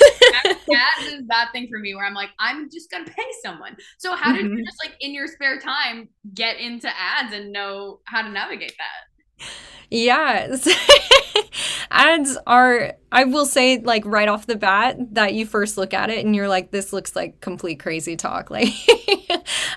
[0.69, 3.77] That is that thing for me where i'm like i'm just gonna pay someone.
[3.99, 4.57] So how did mm-hmm.
[4.57, 8.75] you just like in your spare time get into ads and know how to navigate
[8.79, 9.47] that
[9.93, 10.57] yeah
[11.91, 16.11] ads are I will say like right off the bat that you first look at
[16.11, 18.51] it and you're like this looks like complete crazy talk.
[18.63, 18.69] Like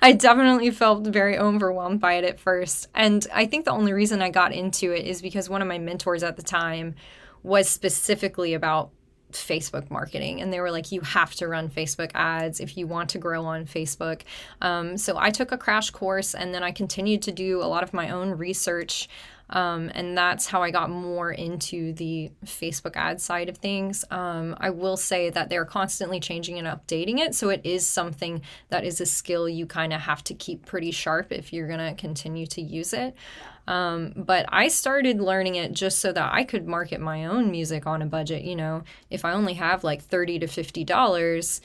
[0.01, 2.87] I definitely felt very overwhelmed by it at first.
[2.93, 5.79] And I think the only reason I got into it is because one of my
[5.79, 6.95] mentors at the time
[7.41, 8.91] was specifically about
[9.31, 10.41] Facebook marketing.
[10.41, 13.45] And they were like, you have to run Facebook ads if you want to grow
[13.45, 14.21] on Facebook.
[14.61, 17.83] Um, so I took a crash course and then I continued to do a lot
[17.83, 19.09] of my own research.
[19.49, 24.03] Um, and that's how I got more into the Facebook ad side of things.
[24.09, 27.35] Um, I will say that they're constantly changing and updating it.
[27.35, 30.91] So it is something that is a skill you kind of have to keep pretty
[30.91, 33.15] sharp if you're going to continue to use it.
[33.67, 37.87] Um, but I started learning it just so that I could market my own music
[37.87, 38.43] on a budget.
[38.43, 41.61] You know, if I only have like 30 to $50,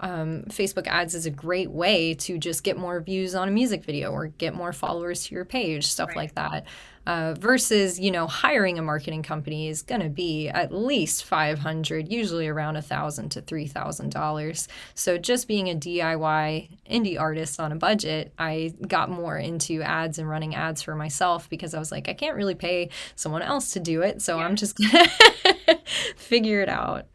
[0.00, 3.84] um, Facebook ads is a great way to just get more views on a music
[3.84, 6.16] video or get more followers to your page, stuff right.
[6.16, 6.66] like that
[7.10, 12.08] uh, versus you know hiring a marketing company is going to be at least 500
[12.08, 14.68] usually around a thousand to three thousand dollars.
[14.94, 20.20] So just being a diy indie artist on a budget i got more into ads
[20.20, 23.72] and running ads for myself because i was like i can't really pay someone else
[23.72, 24.22] to do it.
[24.22, 24.44] So yeah.
[24.44, 25.08] i'm just gonna
[26.16, 27.06] figure it out.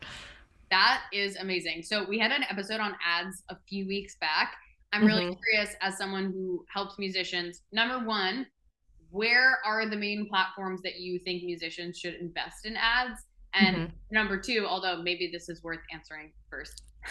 [0.71, 1.83] That is amazing.
[1.83, 4.55] So we had an episode on ads a few weeks back.
[4.91, 5.39] I'm really mm-hmm.
[5.53, 8.45] curious as someone who helps musicians number one
[9.15, 13.21] where are the main platforms that you think musicians should invest in ads?
[13.53, 13.93] And mm-hmm.
[14.11, 16.83] number two, although maybe this is worth answering first,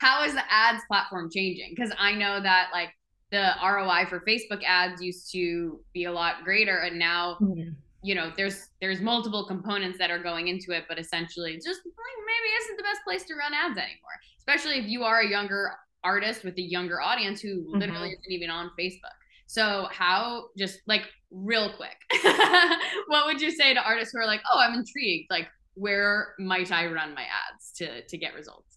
[0.00, 1.72] how is the ads platform changing?
[1.74, 2.90] Because I know that like
[3.30, 7.70] the ROI for Facebook ads used to be a lot greater, and now mm-hmm.
[8.02, 12.16] you know there's there's multiple components that are going into it, but essentially just like
[12.26, 15.70] maybe isn't the best place to run ads anymore, especially if you are a younger
[16.02, 17.78] artist with a younger audience who mm-hmm.
[17.78, 19.14] literally isn't even on Facebook.
[19.46, 21.96] So how just like real quick,
[23.06, 25.30] what would you say to artists who are like, "Oh, I'm intrigued.
[25.30, 28.70] Like, where might I run my ads to to get results?"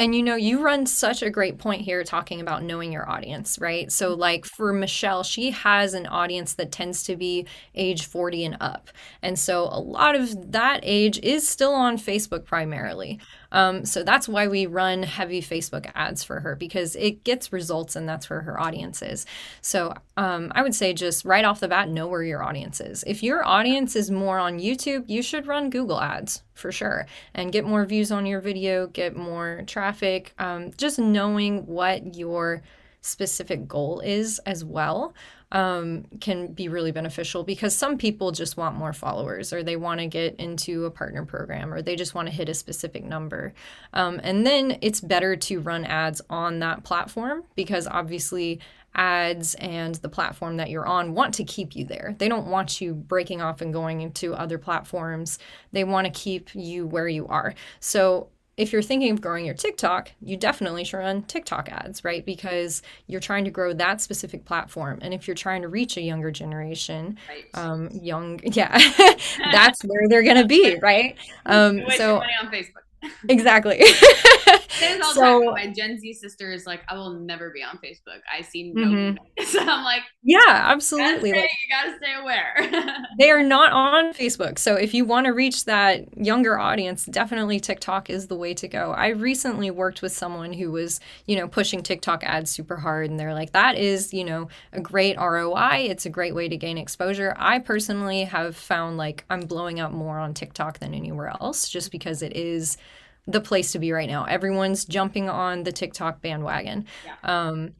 [0.00, 3.58] And you know, you run such a great point here talking about knowing your audience,
[3.60, 3.92] right?
[3.92, 4.20] So, mm-hmm.
[4.20, 8.88] like for Michelle, she has an audience that tends to be age 40 and up.
[9.20, 13.20] And so, a lot of that age is still on Facebook primarily.
[13.52, 17.96] Um, so that's why we run heavy Facebook ads for her because it gets results
[17.96, 19.26] and that's where her audience is.
[19.60, 23.04] So um, I would say just right off the bat, know where your audience is.
[23.06, 27.52] If your audience is more on YouTube, you should run Google ads for sure and
[27.52, 30.32] get more views on your video, get more traffic.
[30.38, 32.62] Um, just knowing what your
[33.02, 35.14] specific goal is as well
[35.52, 40.00] um, can be really beneficial because some people just want more followers or they want
[40.00, 43.52] to get into a partner program or they just want to hit a specific number.
[43.92, 48.60] Um, and then it's better to run ads on that platform because obviously
[48.94, 52.14] ads and the platform that you're on want to keep you there.
[52.18, 55.38] They don't want you breaking off and going into other platforms.
[55.72, 57.54] They want to keep you where you are.
[57.78, 58.28] So
[58.60, 62.26] if you're thinking of growing your TikTok, you definitely should run TikTok ads, right?
[62.26, 64.98] Because you're trying to grow that specific platform.
[65.00, 67.46] And if you're trying to reach a younger generation, right.
[67.54, 68.78] um, young, yeah,
[69.50, 71.16] that's where they're going to be, right?
[71.46, 72.82] Um, so on Facebook.
[73.28, 73.82] exactly.
[75.14, 78.20] So my Gen Z sister is like, I will never be on Facebook.
[78.32, 78.86] I see no.
[78.86, 79.24] Mm-hmm.
[79.50, 81.30] So I'm like, yeah, absolutely.
[81.30, 82.96] You gotta stay, you gotta stay aware.
[83.18, 84.58] they are not on Facebook.
[84.58, 88.68] So if you want to reach that younger audience, definitely TikTok is the way to
[88.68, 88.92] go.
[88.92, 93.18] I recently worked with someone who was, you know, pushing TikTok ads super hard, and
[93.18, 95.86] they're like, that is, you know, a great ROI.
[95.88, 97.34] It's a great way to gain exposure.
[97.36, 101.90] I personally have found like I'm blowing up more on TikTok than anywhere else, just
[101.90, 102.76] because it is
[103.26, 104.24] the place to be right now.
[104.24, 106.86] Everyone's jumping on the TikTok bandwagon.
[107.04, 107.14] Yeah.
[107.22, 107.74] Um,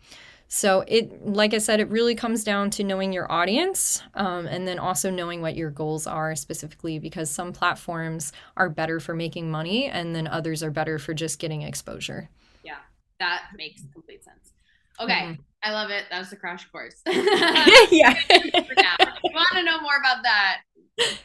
[0.53, 4.67] so it, like I said, it really comes down to knowing your audience, um, and
[4.67, 6.99] then also knowing what your goals are specifically.
[6.99, 11.39] Because some platforms are better for making money, and then others are better for just
[11.39, 12.29] getting exposure.
[12.65, 12.79] Yeah,
[13.21, 14.53] that makes complete sense.
[14.99, 15.43] Okay, mm-hmm.
[15.63, 16.07] I love it.
[16.11, 16.97] That was the crash course.
[17.07, 18.17] yeah.
[18.29, 20.63] if you want to know more about that,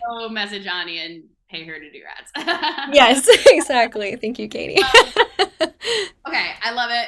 [0.08, 2.32] go message Anji and pay her to do ads.
[2.94, 4.16] yes, exactly.
[4.16, 4.82] Thank you, Katie.
[4.82, 5.14] um,
[6.28, 7.08] okay, I love it.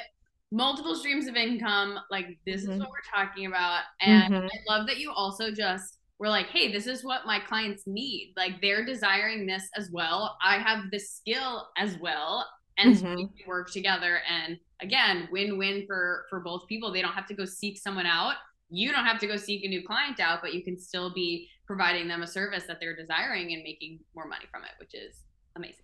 [0.52, 2.00] Multiple streams of income.
[2.10, 2.74] Like, this mm-hmm.
[2.74, 3.82] is what we're talking about.
[4.02, 4.46] And mm-hmm.
[4.46, 8.34] I love that you also just were like, hey, this is what my clients need.
[8.38, 10.38] Like, they're desiring this as well.
[10.44, 12.46] I have the skill as well.
[12.78, 13.06] And mm-hmm.
[13.06, 14.20] so we can work together.
[14.30, 16.94] And again, win win for for both people.
[16.94, 18.36] They don't have to go seek someone out
[18.70, 21.50] you don't have to go seek a new client out, but you can still be
[21.68, 25.24] providing them a service that they're desiring and making more money from it, which is
[25.56, 25.84] amazing.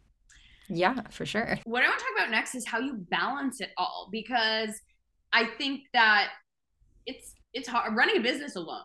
[0.69, 1.60] Yeah, for sure.
[1.66, 4.82] What I want to talk about next is how you balance it all because
[5.34, 6.30] I think that
[7.05, 8.84] it's it's hard running a business alone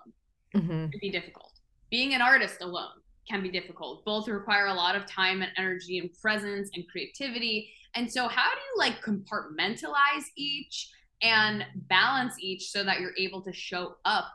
[0.54, 0.88] mm-hmm.
[0.88, 1.52] can be difficult.
[1.90, 2.90] Being an artist alone
[3.30, 4.04] can be difficult.
[4.04, 7.70] Both require a lot of time and energy and presence and creativity.
[7.94, 10.90] And so, how do you like compartmentalize each
[11.22, 14.26] and balance each so that you're able to show up,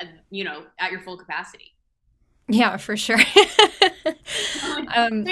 [0.00, 1.72] uh, you know, at your full capacity?
[2.52, 3.18] Yeah, for sure.
[4.96, 5.24] um,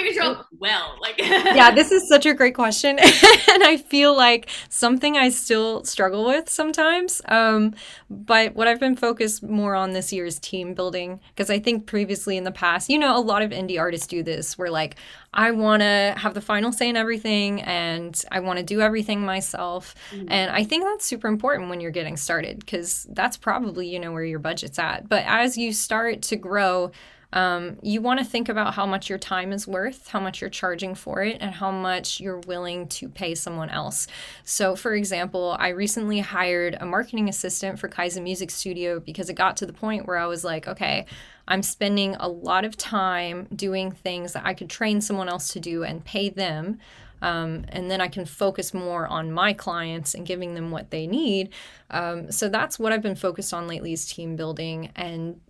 [0.57, 5.29] well, like yeah, this is such a great question, and I feel like something I
[5.29, 7.21] still struggle with sometimes.
[7.27, 7.75] Um,
[8.09, 11.87] but what I've been focused more on this year is team building because I think
[11.87, 14.57] previously in the past, you know, a lot of indie artists do this.
[14.57, 14.95] Where like
[15.33, 19.21] I want to have the final say in everything, and I want to do everything
[19.21, 20.31] myself, mm-hmm.
[20.31, 24.11] and I think that's super important when you're getting started because that's probably you know
[24.11, 25.07] where your budget's at.
[25.07, 26.91] But as you start to grow
[27.31, 30.49] um, you want to think about how much your time is worth, how much you're
[30.49, 34.07] charging for it, and how much you're willing to pay someone else.
[34.43, 39.35] So, for example, I recently hired a marketing assistant for Kaizen Music Studio because it
[39.35, 41.05] got to the point where I was like, okay,
[41.47, 45.59] I'm spending a lot of time doing things that I could train someone else to
[45.59, 46.79] do and pay them.
[47.21, 51.05] Um, and then I can focus more on my clients and giving them what they
[51.05, 51.49] need.
[51.91, 55.41] Um, so that's what I've been focused on lately is team building and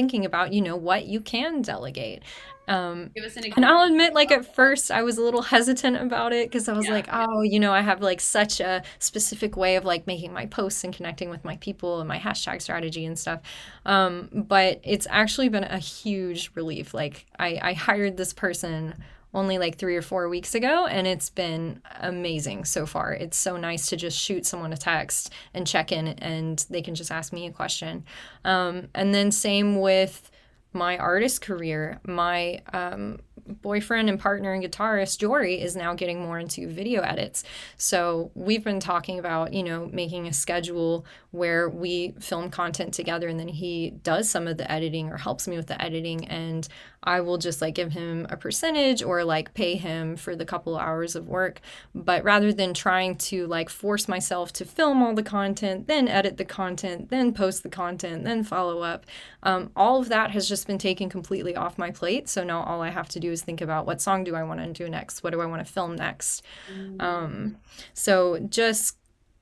[0.00, 2.22] thinking about, you know, what you can delegate.
[2.66, 3.64] Um, Give us an example.
[3.64, 6.72] And I'll admit, like at first, I was a little hesitant about it because I
[6.72, 6.92] was yeah.
[6.92, 10.46] like, oh, you know, I have like such a specific way of like making my
[10.46, 13.40] posts and connecting with my people and my hashtag strategy and stuff.
[13.84, 16.94] Um, but it's actually been a huge relief.
[16.94, 18.94] Like I, I hired this person
[19.32, 23.12] only like three or four weeks ago, and it's been amazing so far.
[23.12, 26.94] It's so nice to just shoot someone a text and check in, and they can
[26.94, 28.04] just ask me a question.
[28.44, 30.30] Um, and then, same with
[30.72, 32.00] my artist career.
[32.04, 37.44] My um, boyfriend and partner and guitarist Jory is now getting more into video edits.
[37.76, 43.28] So we've been talking about, you know, making a schedule where we film content together
[43.28, 46.68] and then he does some of the editing or helps me with the editing and
[47.02, 50.76] I will just like give him a percentage or like pay him for the couple
[50.76, 51.60] hours of work.
[51.94, 56.36] But rather than trying to like force myself to film all the content, then edit
[56.36, 59.06] the content, then post the content, then follow up,
[59.42, 62.28] um, all of that has just been taken completely off my plate.
[62.28, 64.60] So now all I have to do is think about what song do I want
[64.60, 65.22] to do next?
[65.22, 66.44] What do I want to film next?
[66.72, 67.00] Mm-hmm.
[67.00, 67.56] Um,
[67.94, 68.96] so just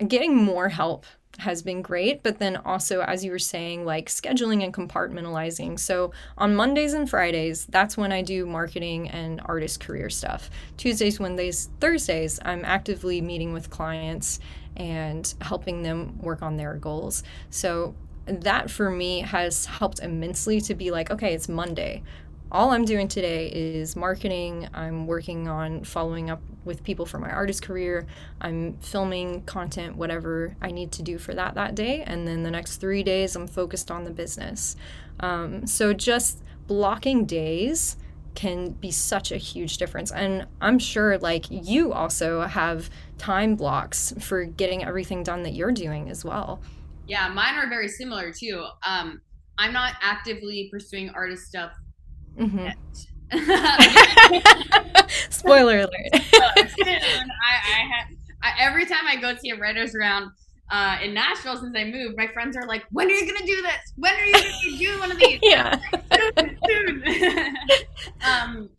[0.06, 1.06] getting more help
[1.38, 2.22] has been great.
[2.22, 5.78] But then also, as you were saying, like scheduling and compartmentalizing.
[5.78, 10.50] So on Mondays and Fridays, that's when I do marketing and artist career stuff.
[10.76, 14.40] Tuesdays, Wednesdays, Thursdays, I'm actively meeting with clients
[14.76, 17.22] and helping them work on their goals.
[17.50, 17.94] So
[18.26, 22.02] that for me has helped immensely to be like, okay, it's Monday
[22.50, 24.68] all I'm doing today is marketing.
[24.72, 28.06] I'm working on following up with people for my artist career.
[28.40, 32.02] I'm filming content, whatever I need to do for that that day.
[32.02, 34.76] And then the next three days, I'm focused on the business.
[35.20, 37.96] Um, so just blocking days
[38.34, 40.12] can be such a huge difference.
[40.12, 42.88] And I'm sure, like, you also have
[43.18, 46.60] time blocks for getting everything done that you're doing as well.
[47.06, 48.64] Yeah, mine are very similar too.
[48.86, 49.20] Um,
[49.58, 51.72] I'm not actively pursuing artist stuff
[52.38, 52.68] Mm-hmm.
[55.30, 55.92] Spoiler alert.
[56.12, 56.68] I,
[57.44, 58.04] I,
[58.42, 60.30] I, every time I go see a writers round
[60.70, 63.62] uh, in Nashville since I moved, my friends are like, "When are you gonna do
[63.62, 63.92] this?
[63.96, 65.78] When are you gonna do one of these?" yeah.
[66.66, 67.56] soon, soon.
[68.24, 68.70] um,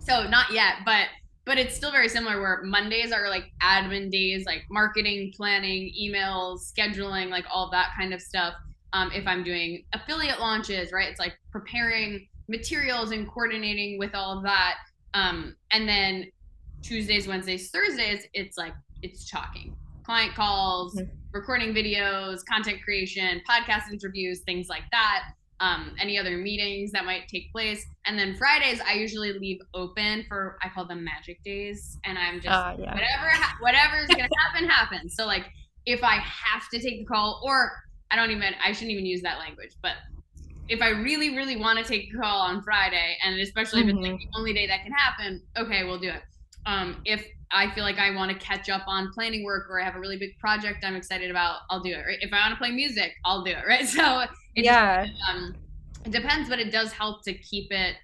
[0.00, 1.06] so not yet, but
[1.44, 2.40] but it's still very similar.
[2.40, 8.14] Where Mondays are like admin days, like marketing, planning, emails, scheduling, like all that kind
[8.14, 8.54] of stuff.
[8.92, 11.08] Um, if I'm doing affiliate launches, right?
[11.08, 14.76] It's like preparing materials and coordinating with all of that.
[15.14, 16.30] Um, and then
[16.82, 21.10] Tuesdays, Wednesdays, Thursdays, it's like it's talking, client calls, mm-hmm.
[21.32, 25.30] recording videos, content creation, podcast interviews, things like that.
[25.58, 27.82] Um, any other meetings that might take place.
[28.04, 32.42] And then Fridays, I usually leave open for I call them magic days, and I'm
[32.42, 32.92] just uh, yeah.
[32.92, 35.14] whatever ha- whatever is gonna happen happens.
[35.16, 35.46] So like
[35.86, 37.72] if I have to take the call, or
[38.10, 39.92] I don't even I shouldn't even use that language, but
[40.68, 43.98] if I really, really want to take a call on Friday, and especially if mm-hmm.
[43.98, 44.30] it's like mm-hmm.
[44.32, 46.22] the only day that can happen, okay, we'll do it.
[46.66, 49.84] Um, if I feel like I want to catch up on planning work or I
[49.84, 52.04] have a really big project I'm excited about, I'll do it.
[52.04, 52.18] Right?
[52.20, 53.58] If I want to play music, I'll do it.
[53.66, 53.86] Right?
[53.86, 55.54] So it yeah, just, um,
[56.04, 57.96] it depends, but it does help to keep it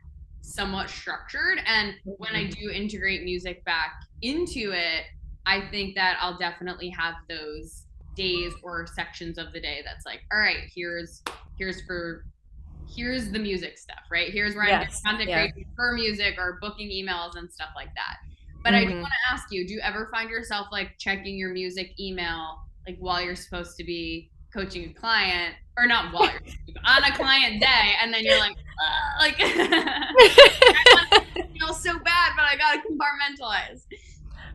[0.42, 1.58] somewhat structured.
[1.66, 2.66] And when I mm-hmm.
[2.66, 3.92] do integrate music back
[4.22, 5.04] into it,
[5.46, 10.20] I think that I'll definitely have those days or sections of the day that's like,
[10.32, 11.22] all right, here's
[11.58, 12.24] here's for
[12.95, 14.32] here's the music stuff, right?
[14.32, 15.03] Here's where yes.
[15.05, 15.64] I'm content yeah.
[15.74, 18.18] for music or booking emails and stuff like that.
[18.62, 18.88] But mm-hmm.
[18.88, 21.99] I do want to ask you, do you ever find yourself like checking your music
[21.99, 26.43] email like while you're supposed to be coaching a client or not while you're
[26.84, 31.24] on a client day and then you're like, uh, like I
[31.59, 33.82] feel so bad, but I gotta compartmentalize.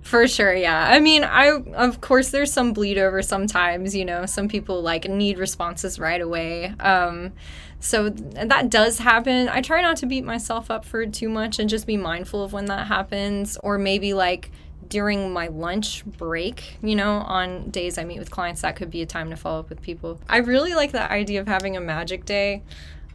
[0.02, 0.90] For sure, yeah.
[0.90, 4.26] I mean, I of course there's some bleed over sometimes, you know.
[4.26, 6.74] Some people like need responses right away.
[6.80, 7.34] Um
[7.80, 9.50] so that does happen.
[9.50, 12.54] I try not to beat myself up for too much and just be mindful of
[12.54, 14.52] when that happens or maybe like
[14.90, 19.02] during my lunch break, you know, on days I meet with clients, that could be
[19.02, 20.20] a time to follow up with people.
[20.30, 22.64] I really like the idea of having a magic day.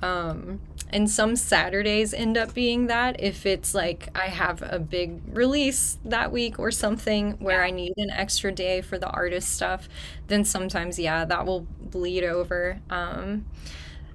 [0.02, 0.60] Um,
[0.90, 5.96] and some Saturdays end up being that if it's like I have a big release
[6.04, 9.88] that week or something where I need an extra day for the artist stuff,
[10.26, 12.80] then sometimes, yeah, that will bleed over.
[12.90, 13.46] Um,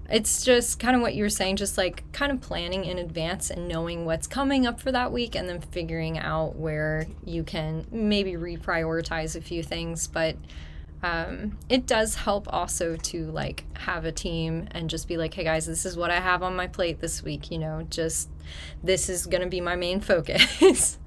[0.10, 3.50] it's just kind of what you were saying, just like kind of planning in advance
[3.50, 7.86] and knowing what's coming up for that week and then figuring out where you can
[7.92, 10.08] maybe reprioritize a few things.
[10.08, 10.38] But
[11.04, 15.44] um, it does help also to like have a team and just be like, hey
[15.44, 17.52] guys, this is what I have on my plate this week.
[17.52, 18.30] You know, just
[18.84, 20.98] this is going to be my main focus.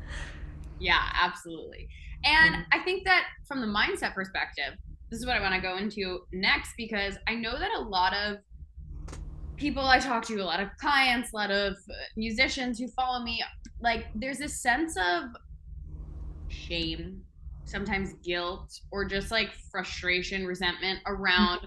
[0.78, 1.88] yeah, absolutely.
[2.24, 2.80] And mm-hmm.
[2.80, 4.74] I think that from the mindset perspective,
[5.11, 8.14] this is what I want to go into next because I know that a lot
[8.14, 8.38] of
[9.61, 13.22] people I talk to, a lot of clients, a lot of uh, musicians who follow
[13.22, 13.44] me,
[13.80, 15.24] like there's this sense of
[16.48, 17.22] shame,
[17.66, 21.61] sometimes guilt, or just like frustration, resentment around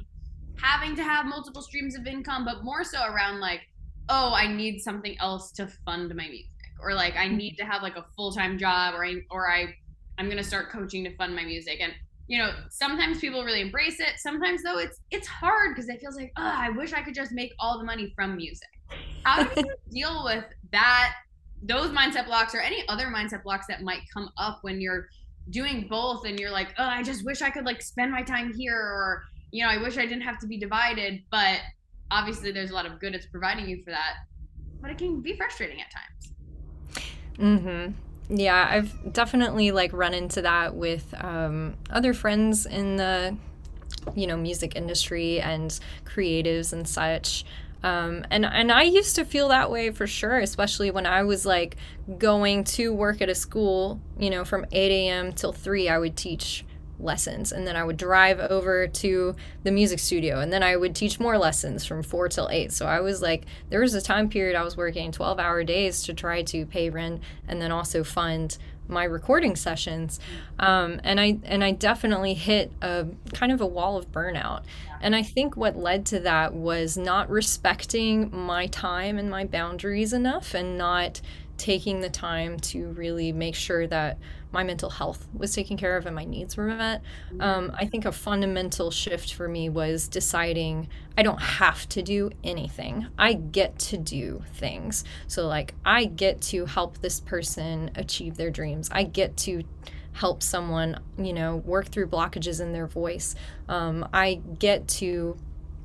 [0.61, 3.61] having to have multiple streams of income, but more so around like,
[4.09, 6.49] oh, I need something else to fund my music,
[6.81, 7.37] or like I mm-hmm.
[7.37, 9.75] need to have like a full time job, or I or I
[10.17, 11.93] I'm gonna start coaching to fund my music, and
[12.33, 14.13] you know, sometimes people really embrace it.
[14.17, 17.31] Sometimes though, it's it's hard because it feels like, oh, I wish I could just
[17.31, 18.69] make all the money from music.
[19.23, 21.13] How do you deal with that,
[21.61, 25.09] those mindset blocks, or any other mindset blocks that might come up when you're
[25.51, 28.51] doing both and you're like, oh, I just wish I could like spend my time
[28.51, 31.21] here, or you know, I wish I didn't have to be divided.
[31.29, 31.59] But
[32.09, 34.15] obviously, there's a lot of good it's providing you for that,
[34.81, 37.05] but it can be frustrating at times.
[37.37, 37.91] Mm-hmm.
[38.29, 43.37] Yeah, I've definitely like run into that with um, other friends in the
[44.15, 47.45] you know music industry and creatives and such.
[47.83, 51.45] Um, and and I used to feel that way for sure, especially when I was
[51.45, 51.75] like
[52.17, 53.99] going to work at a school.
[54.17, 55.33] You know, from 8 a.m.
[55.33, 56.65] till 3, I would teach
[57.03, 60.95] lessons and then I would drive over to the music studio and then I would
[60.95, 62.71] teach more lessons from 4 till 8.
[62.71, 66.13] So I was like there was a time period I was working 12-hour days to
[66.13, 70.19] try to pay rent and then also fund my recording sessions.
[70.59, 74.63] Um, and I and I definitely hit a kind of a wall of burnout.
[75.01, 80.13] And I think what led to that was not respecting my time and my boundaries
[80.13, 81.21] enough and not
[81.57, 84.17] taking the time to really make sure that
[84.53, 87.01] my mental health was taken care of and my needs were met.
[87.39, 90.87] Um, I think a fundamental shift for me was deciding
[91.17, 93.07] I don't have to do anything.
[93.17, 95.03] I get to do things.
[95.27, 98.89] So, like, I get to help this person achieve their dreams.
[98.91, 99.63] I get to
[100.13, 103.33] help someone, you know, work through blockages in their voice.
[103.67, 105.35] Um, I get to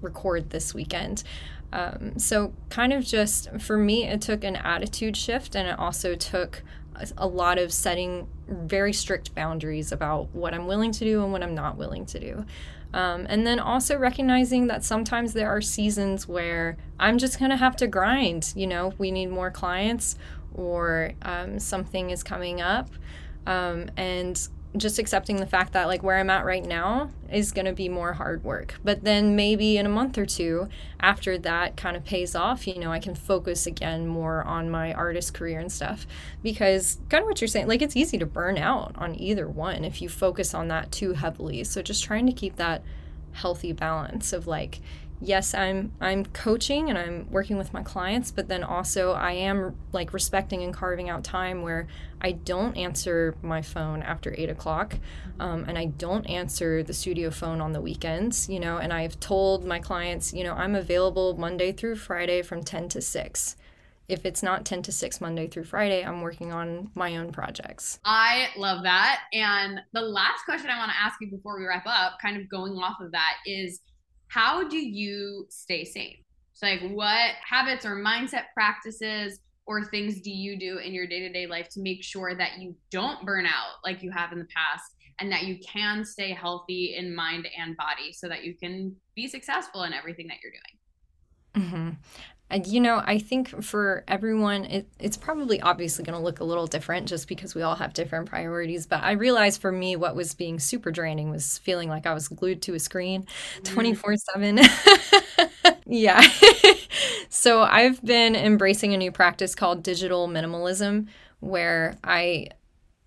[0.02, 1.24] record this weekend.
[1.72, 6.14] Um, so, kind of just for me, it took an attitude shift and it also
[6.14, 6.62] took
[7.16, 11.42] a lot of setting very strict boundaries about what I'm willing to do and what
[11.42, 12.44] I'm not willing to do.
[12.94, 17.56] Um, and then also recognizing that sometimes there are seasons where I'm just going to
[17.56, 18.52] have to grind.
[18.56, 20.16] You know, we need more clients
[20.54, 22.90] or um, something is coming up.
[23.46, 27.64] Um, and just accepting the fact that like where I'm at right now is going
[27.64, 28.74] to be more hard work.
[28.84, 30.68] But then maybe in a month or two
[31.00, 34.92] after that kind of pays off, you know, I can focus again more on my
[34.92, 36.06] artist career and stuff
[36.42, 39.84] because kind of what you're saying, like it's easy to burn out on either one
[39.84, 41.64] if you focus on that too heavily.
[41.64, 42.82] So just trying to keep that
[43.32, 44.80] healthy balance of like
[45.20, 49.76] yes i'm i'm coaching and i'm working with my clients but then also i am
[49.92, 51.86] like respecting and carving out time where
[52.20, 54.96] i don't answer my phone after eight o'clock
[55.40, 59.18] um, and i don't answer the studio phone on the weekends you know and i've
[59.18, 63.56] told my clients you know i'm available monday through friday from 10 to 6
[64.08, 68.00] if it's not 10 to 6 Monday through Friday, I'm working on my own projects.
[68.06, 69.20] I love that.
[69.34, 72.48] And the last question I want to ask you before we wrap up, kind of
[72.48, 73.80] going off of that, is
[74.28, 76.18] how do you stay sane?
[76.52, 81.20] So, like, what habits or mindset practices or things do you do in your day
[81.20, 84.38] to day life to make sure that you don't burn out like you have in
[84.38, 88.54] the past and that you can stay healthy in mind and body so that you
[88.54, 91.66] can be successful in everything that you're doing?
[91.66, 91.90] Mm-hmm.
[92.50, 96.44] And you know, I think for everyone, it, it's probably obviously going to look a
[96.44, 98.86] little different just because we all have different priorities.
[98.86, 102.28] But I realized for me, what was being super draining was feeling like I was
[102.28, 103.26] glued to a screen
[103.62, 103.74] mm-hmm.
[103.74, 104.60] 24 7.
[105.88, 106.22] Yeah.
[107.30, 111.08] So I've been embracing a new practice called digital minimalism,
[111.40, 112.48] where I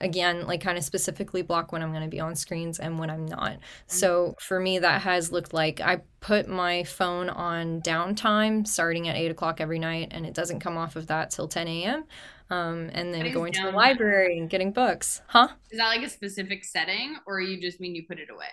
[0.01, 3.09] again like kind of specifically block when i'm going to be on screens and when
[3.09, 8.67] i'm not so for me that has looked like i put my phone on downtime
[8.67, 11.67] starting at 8 o'clock every night and it doesn't come off of that till 10
[11.67, 12.03] a.m
[12.49, 16.09] um, and then going to the library and getting books huh is that like a
[16.09, 18.49] specific setting or you just mean you put it away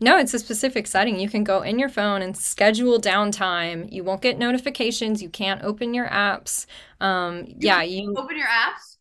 [0.00, 1.18] no, it's a specific setting.
[1.18, 3.90] You can go in your phone and schedule downtime.
[3.90, 5.22] You won't get notifications.
[5.22, 6.66] You can't open your apps.
[7.00, 8.95] Um, yeah, you open your apps.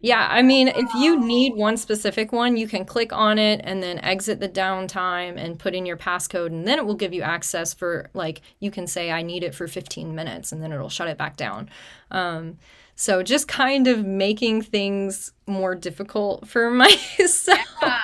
[0.00, 3.82] Yeah, I mean, if you need one specific one, you can click on it and
[3.82, 7.22] then exit the downtime and put in your passcode, and then it will give you
[7.22, 10.88] access for like you can say I need it for 15 minutes, and then it'll
[10.88, 11.68] shut it back down.
[12.12, 12.58] Um,
[13.00, 17.60] so just kind of making things more difficult for myself.
[17.80, 18.00] Yeah,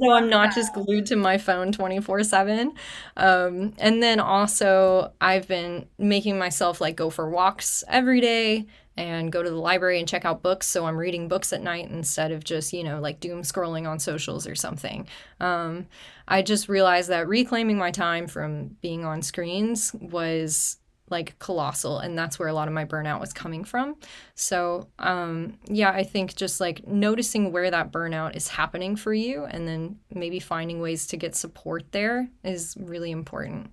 [0.00, 0.54] so I'm not that.
[0.54, 2.72] just glued to my phone 24 7.
[3.18, 8.66] Um, and then also, I've been making myself like go for walks every day
[8.96, 10.66] and go to the library and check out books.
[10.66, 13.98] So I'm reading books at night instead of just, you know, like doom scrolling on
[13.98, 15.06] socials or something.
[15.38, 15.86] Um,
[16.26, 20.78] I just realized that reclaiming my time from being on screens was
[21.10, 23.96] like colossal and that's where a lot of my burnout was coming from.
[24.34, 29.44] So um, yeah i think just like noticing where that burnout is happening for you
[29.44, 33.70] and then maybe finding ways to get support there is really important.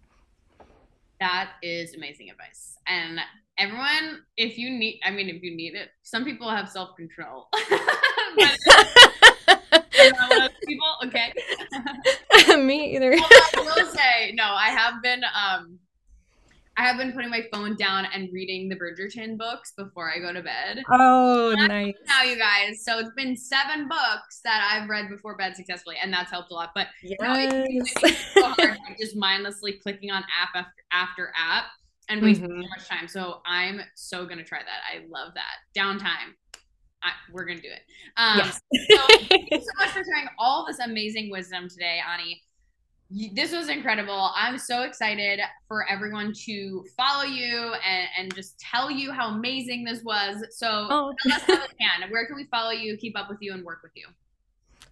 [1.19, 2.77] That is amazing advice.
[2.88, 3.19] And
[3.57, 7.47] everyone if you need i mean if you need it some people have self-control.
[10.67, 11.33] People okay.
[12.61, 13.11] Me either.
[13.11, 13.25] Well,
[13.55, 15.79] i will say no i have been um
[16.78, 20.32] I have been putting my phone down and reading the Bridgerton books before I go
[20.32, 20.84] to bed.
[20.91, 21.95] Oh, nice.
[22.05, 22.84] Now, you guys.
[22.84, 26.53] So it's been seven books that I've read before bed successfully, and that's helped a
[26.53, 26.73] lot.
[26.75, 27.17] But yes.
[27.23, 31.65] it's, so hard, just mindlessly clicking on app after, after app
[32.09, 32.61] and wasting mm-hmm.
[32.61, 33.07] so much time.
[33.07, 34.82] So I'm so gonna try that.
[34.93, 36.36] I love that downtime.
[37.01, 37.82] I, we're gonna do it.
[38.17, 38.61] Um, yes.
[38.89, 38.97] so
[39.30, 42.41] thank you so much for sharing all this amazing wisdom today, Anji
[43.09, 44.31] this was incredible.
[44.35, 49.85] I'm so excited for everyone to follow you and, and just tell you how amazing
[49.85, 50.43] this was.
[50.51, 51.13] So oh.
[51.23, 52.09] tell us how they can.
[52.09, 54.07] Where can we follow you, keep up with you, and work with you?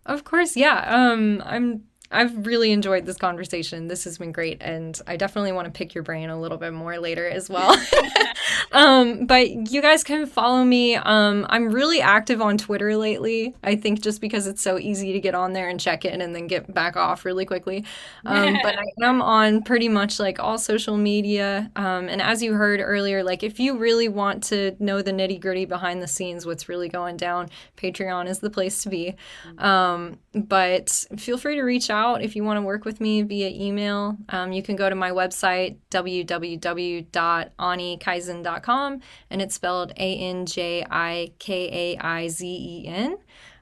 [0.06, 0.86] Of course, yeah.
[0.88, 3.88] Um, I'm I've really enjoyed this conversation.
[3.88, 6.74] This has been great, and I definitely want to pick your brain a little bit
[6.74, 7.76] more later as well.
[8.76, 10.96] um, but you guys can follow me.
[10.96, 13.56] Um, I'm really active on Twitter lately.
[13.64, 16.36] I think just because it's so easy to get on there and check in and
[16.36, 17.84] then get back off really quickly.
[18.26, 21.72] Um, but I am on pretty much like all social media.
[21.76, 25.42] Um, and as you heard earlier, like if you really want to know the nitty
[25.42, 29.16] gritty behind the scenes, what's really going down, Patreon is the place to be.
[29.58, 33.24] Um, but feel free to reach out out if you want to work with me
[33.24, 34.18] via email.
[34.30, 41.32] Um, you can go to my website, www.anjikaizen.com, and it's spelled A N J I
[41.40, 43.18] K A I Z E N.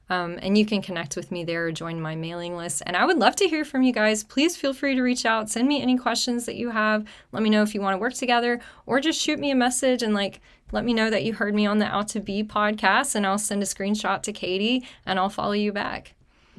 [0.09, 2.83] Um, and you can connect with me there or join my mailing list.
[2.85, 4.23] And I would love to hear from you guys.
[4.23, 5.49] Please feel free to reach out.
[5.49, 7.05] Send me any questions that you have.
[7.31, 10.03] Let me know if you want to work together or just shoot me a message
[10.03, 10.41] and like
[10.71, 13.37] let me know that you heard me on the Out to Be podcast and I'll
[13.37, 16.15] send a screenshot to Katie and I'll follow you back.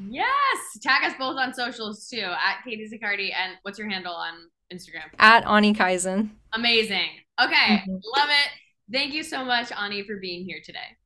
[0.09, 0.79] Yes.
[0.83, 3.31] Tag us both on socials too at Katie Zaccardi.
[3.35, 4.35] And what's your handle on
[4.73, 5.11] Instagram?
[5.19, 6.31] At Anji Kaizen.
[6.53, 7.09] Amazing.
[7.41, 7.77] Okay.
[7.77, 7.93] Mm-hmm.
[7.93, 8.93] Love it.
[8.93, 10.97] Thank you so much, Anji, for being here today.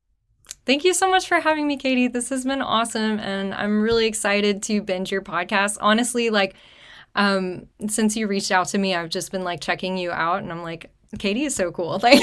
[0.66, 2.08] Thank you so much for having me, Katie.
[2.08, 3.18] This has been awesome.
[3.20, 5.78] And I'm really excited to binge your podcast.
[5.80, 6.56] Honestly, like,
[7.14, 10.52] um, since you reached out to me, I've just been like checking you out and
[10.52, 12.00] I'm like, Katie is so cool.
[12.08, 12.22] Like,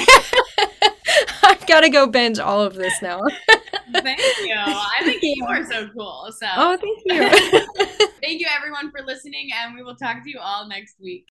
[1.42, 3.20] I've got to go binge all of this now.
[3.92, 4.54] thank you.
[4.54, 6.28] I think you are so cool.
[6.38, 8.06] So Oh, thank you.
[8.22, 11.26] thank you everyone for listening and we will talk to you all next week.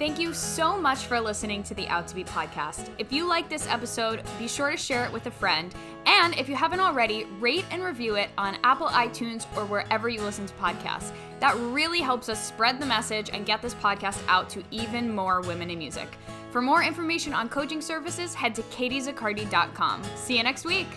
[0.00, 2.88] Thank you so much for listening to the Out to Be podcast.
[2.96, 5.74] If you like this episode, be sure to share it with a friend.
[6.06, 10.22] And if you haven't already, rate and review it on Apple iTunes or wherever you
[10.22, 11.12] listen to podcasts.
[11.40, 15.42] That really helps us spread the message and get this podcast out to even more
[15.42, 16.08] women in music.
[16.50, 20.02] For more information on coaching services, head to katiezaccardi.com.
[20.16, 20.88] See you next week.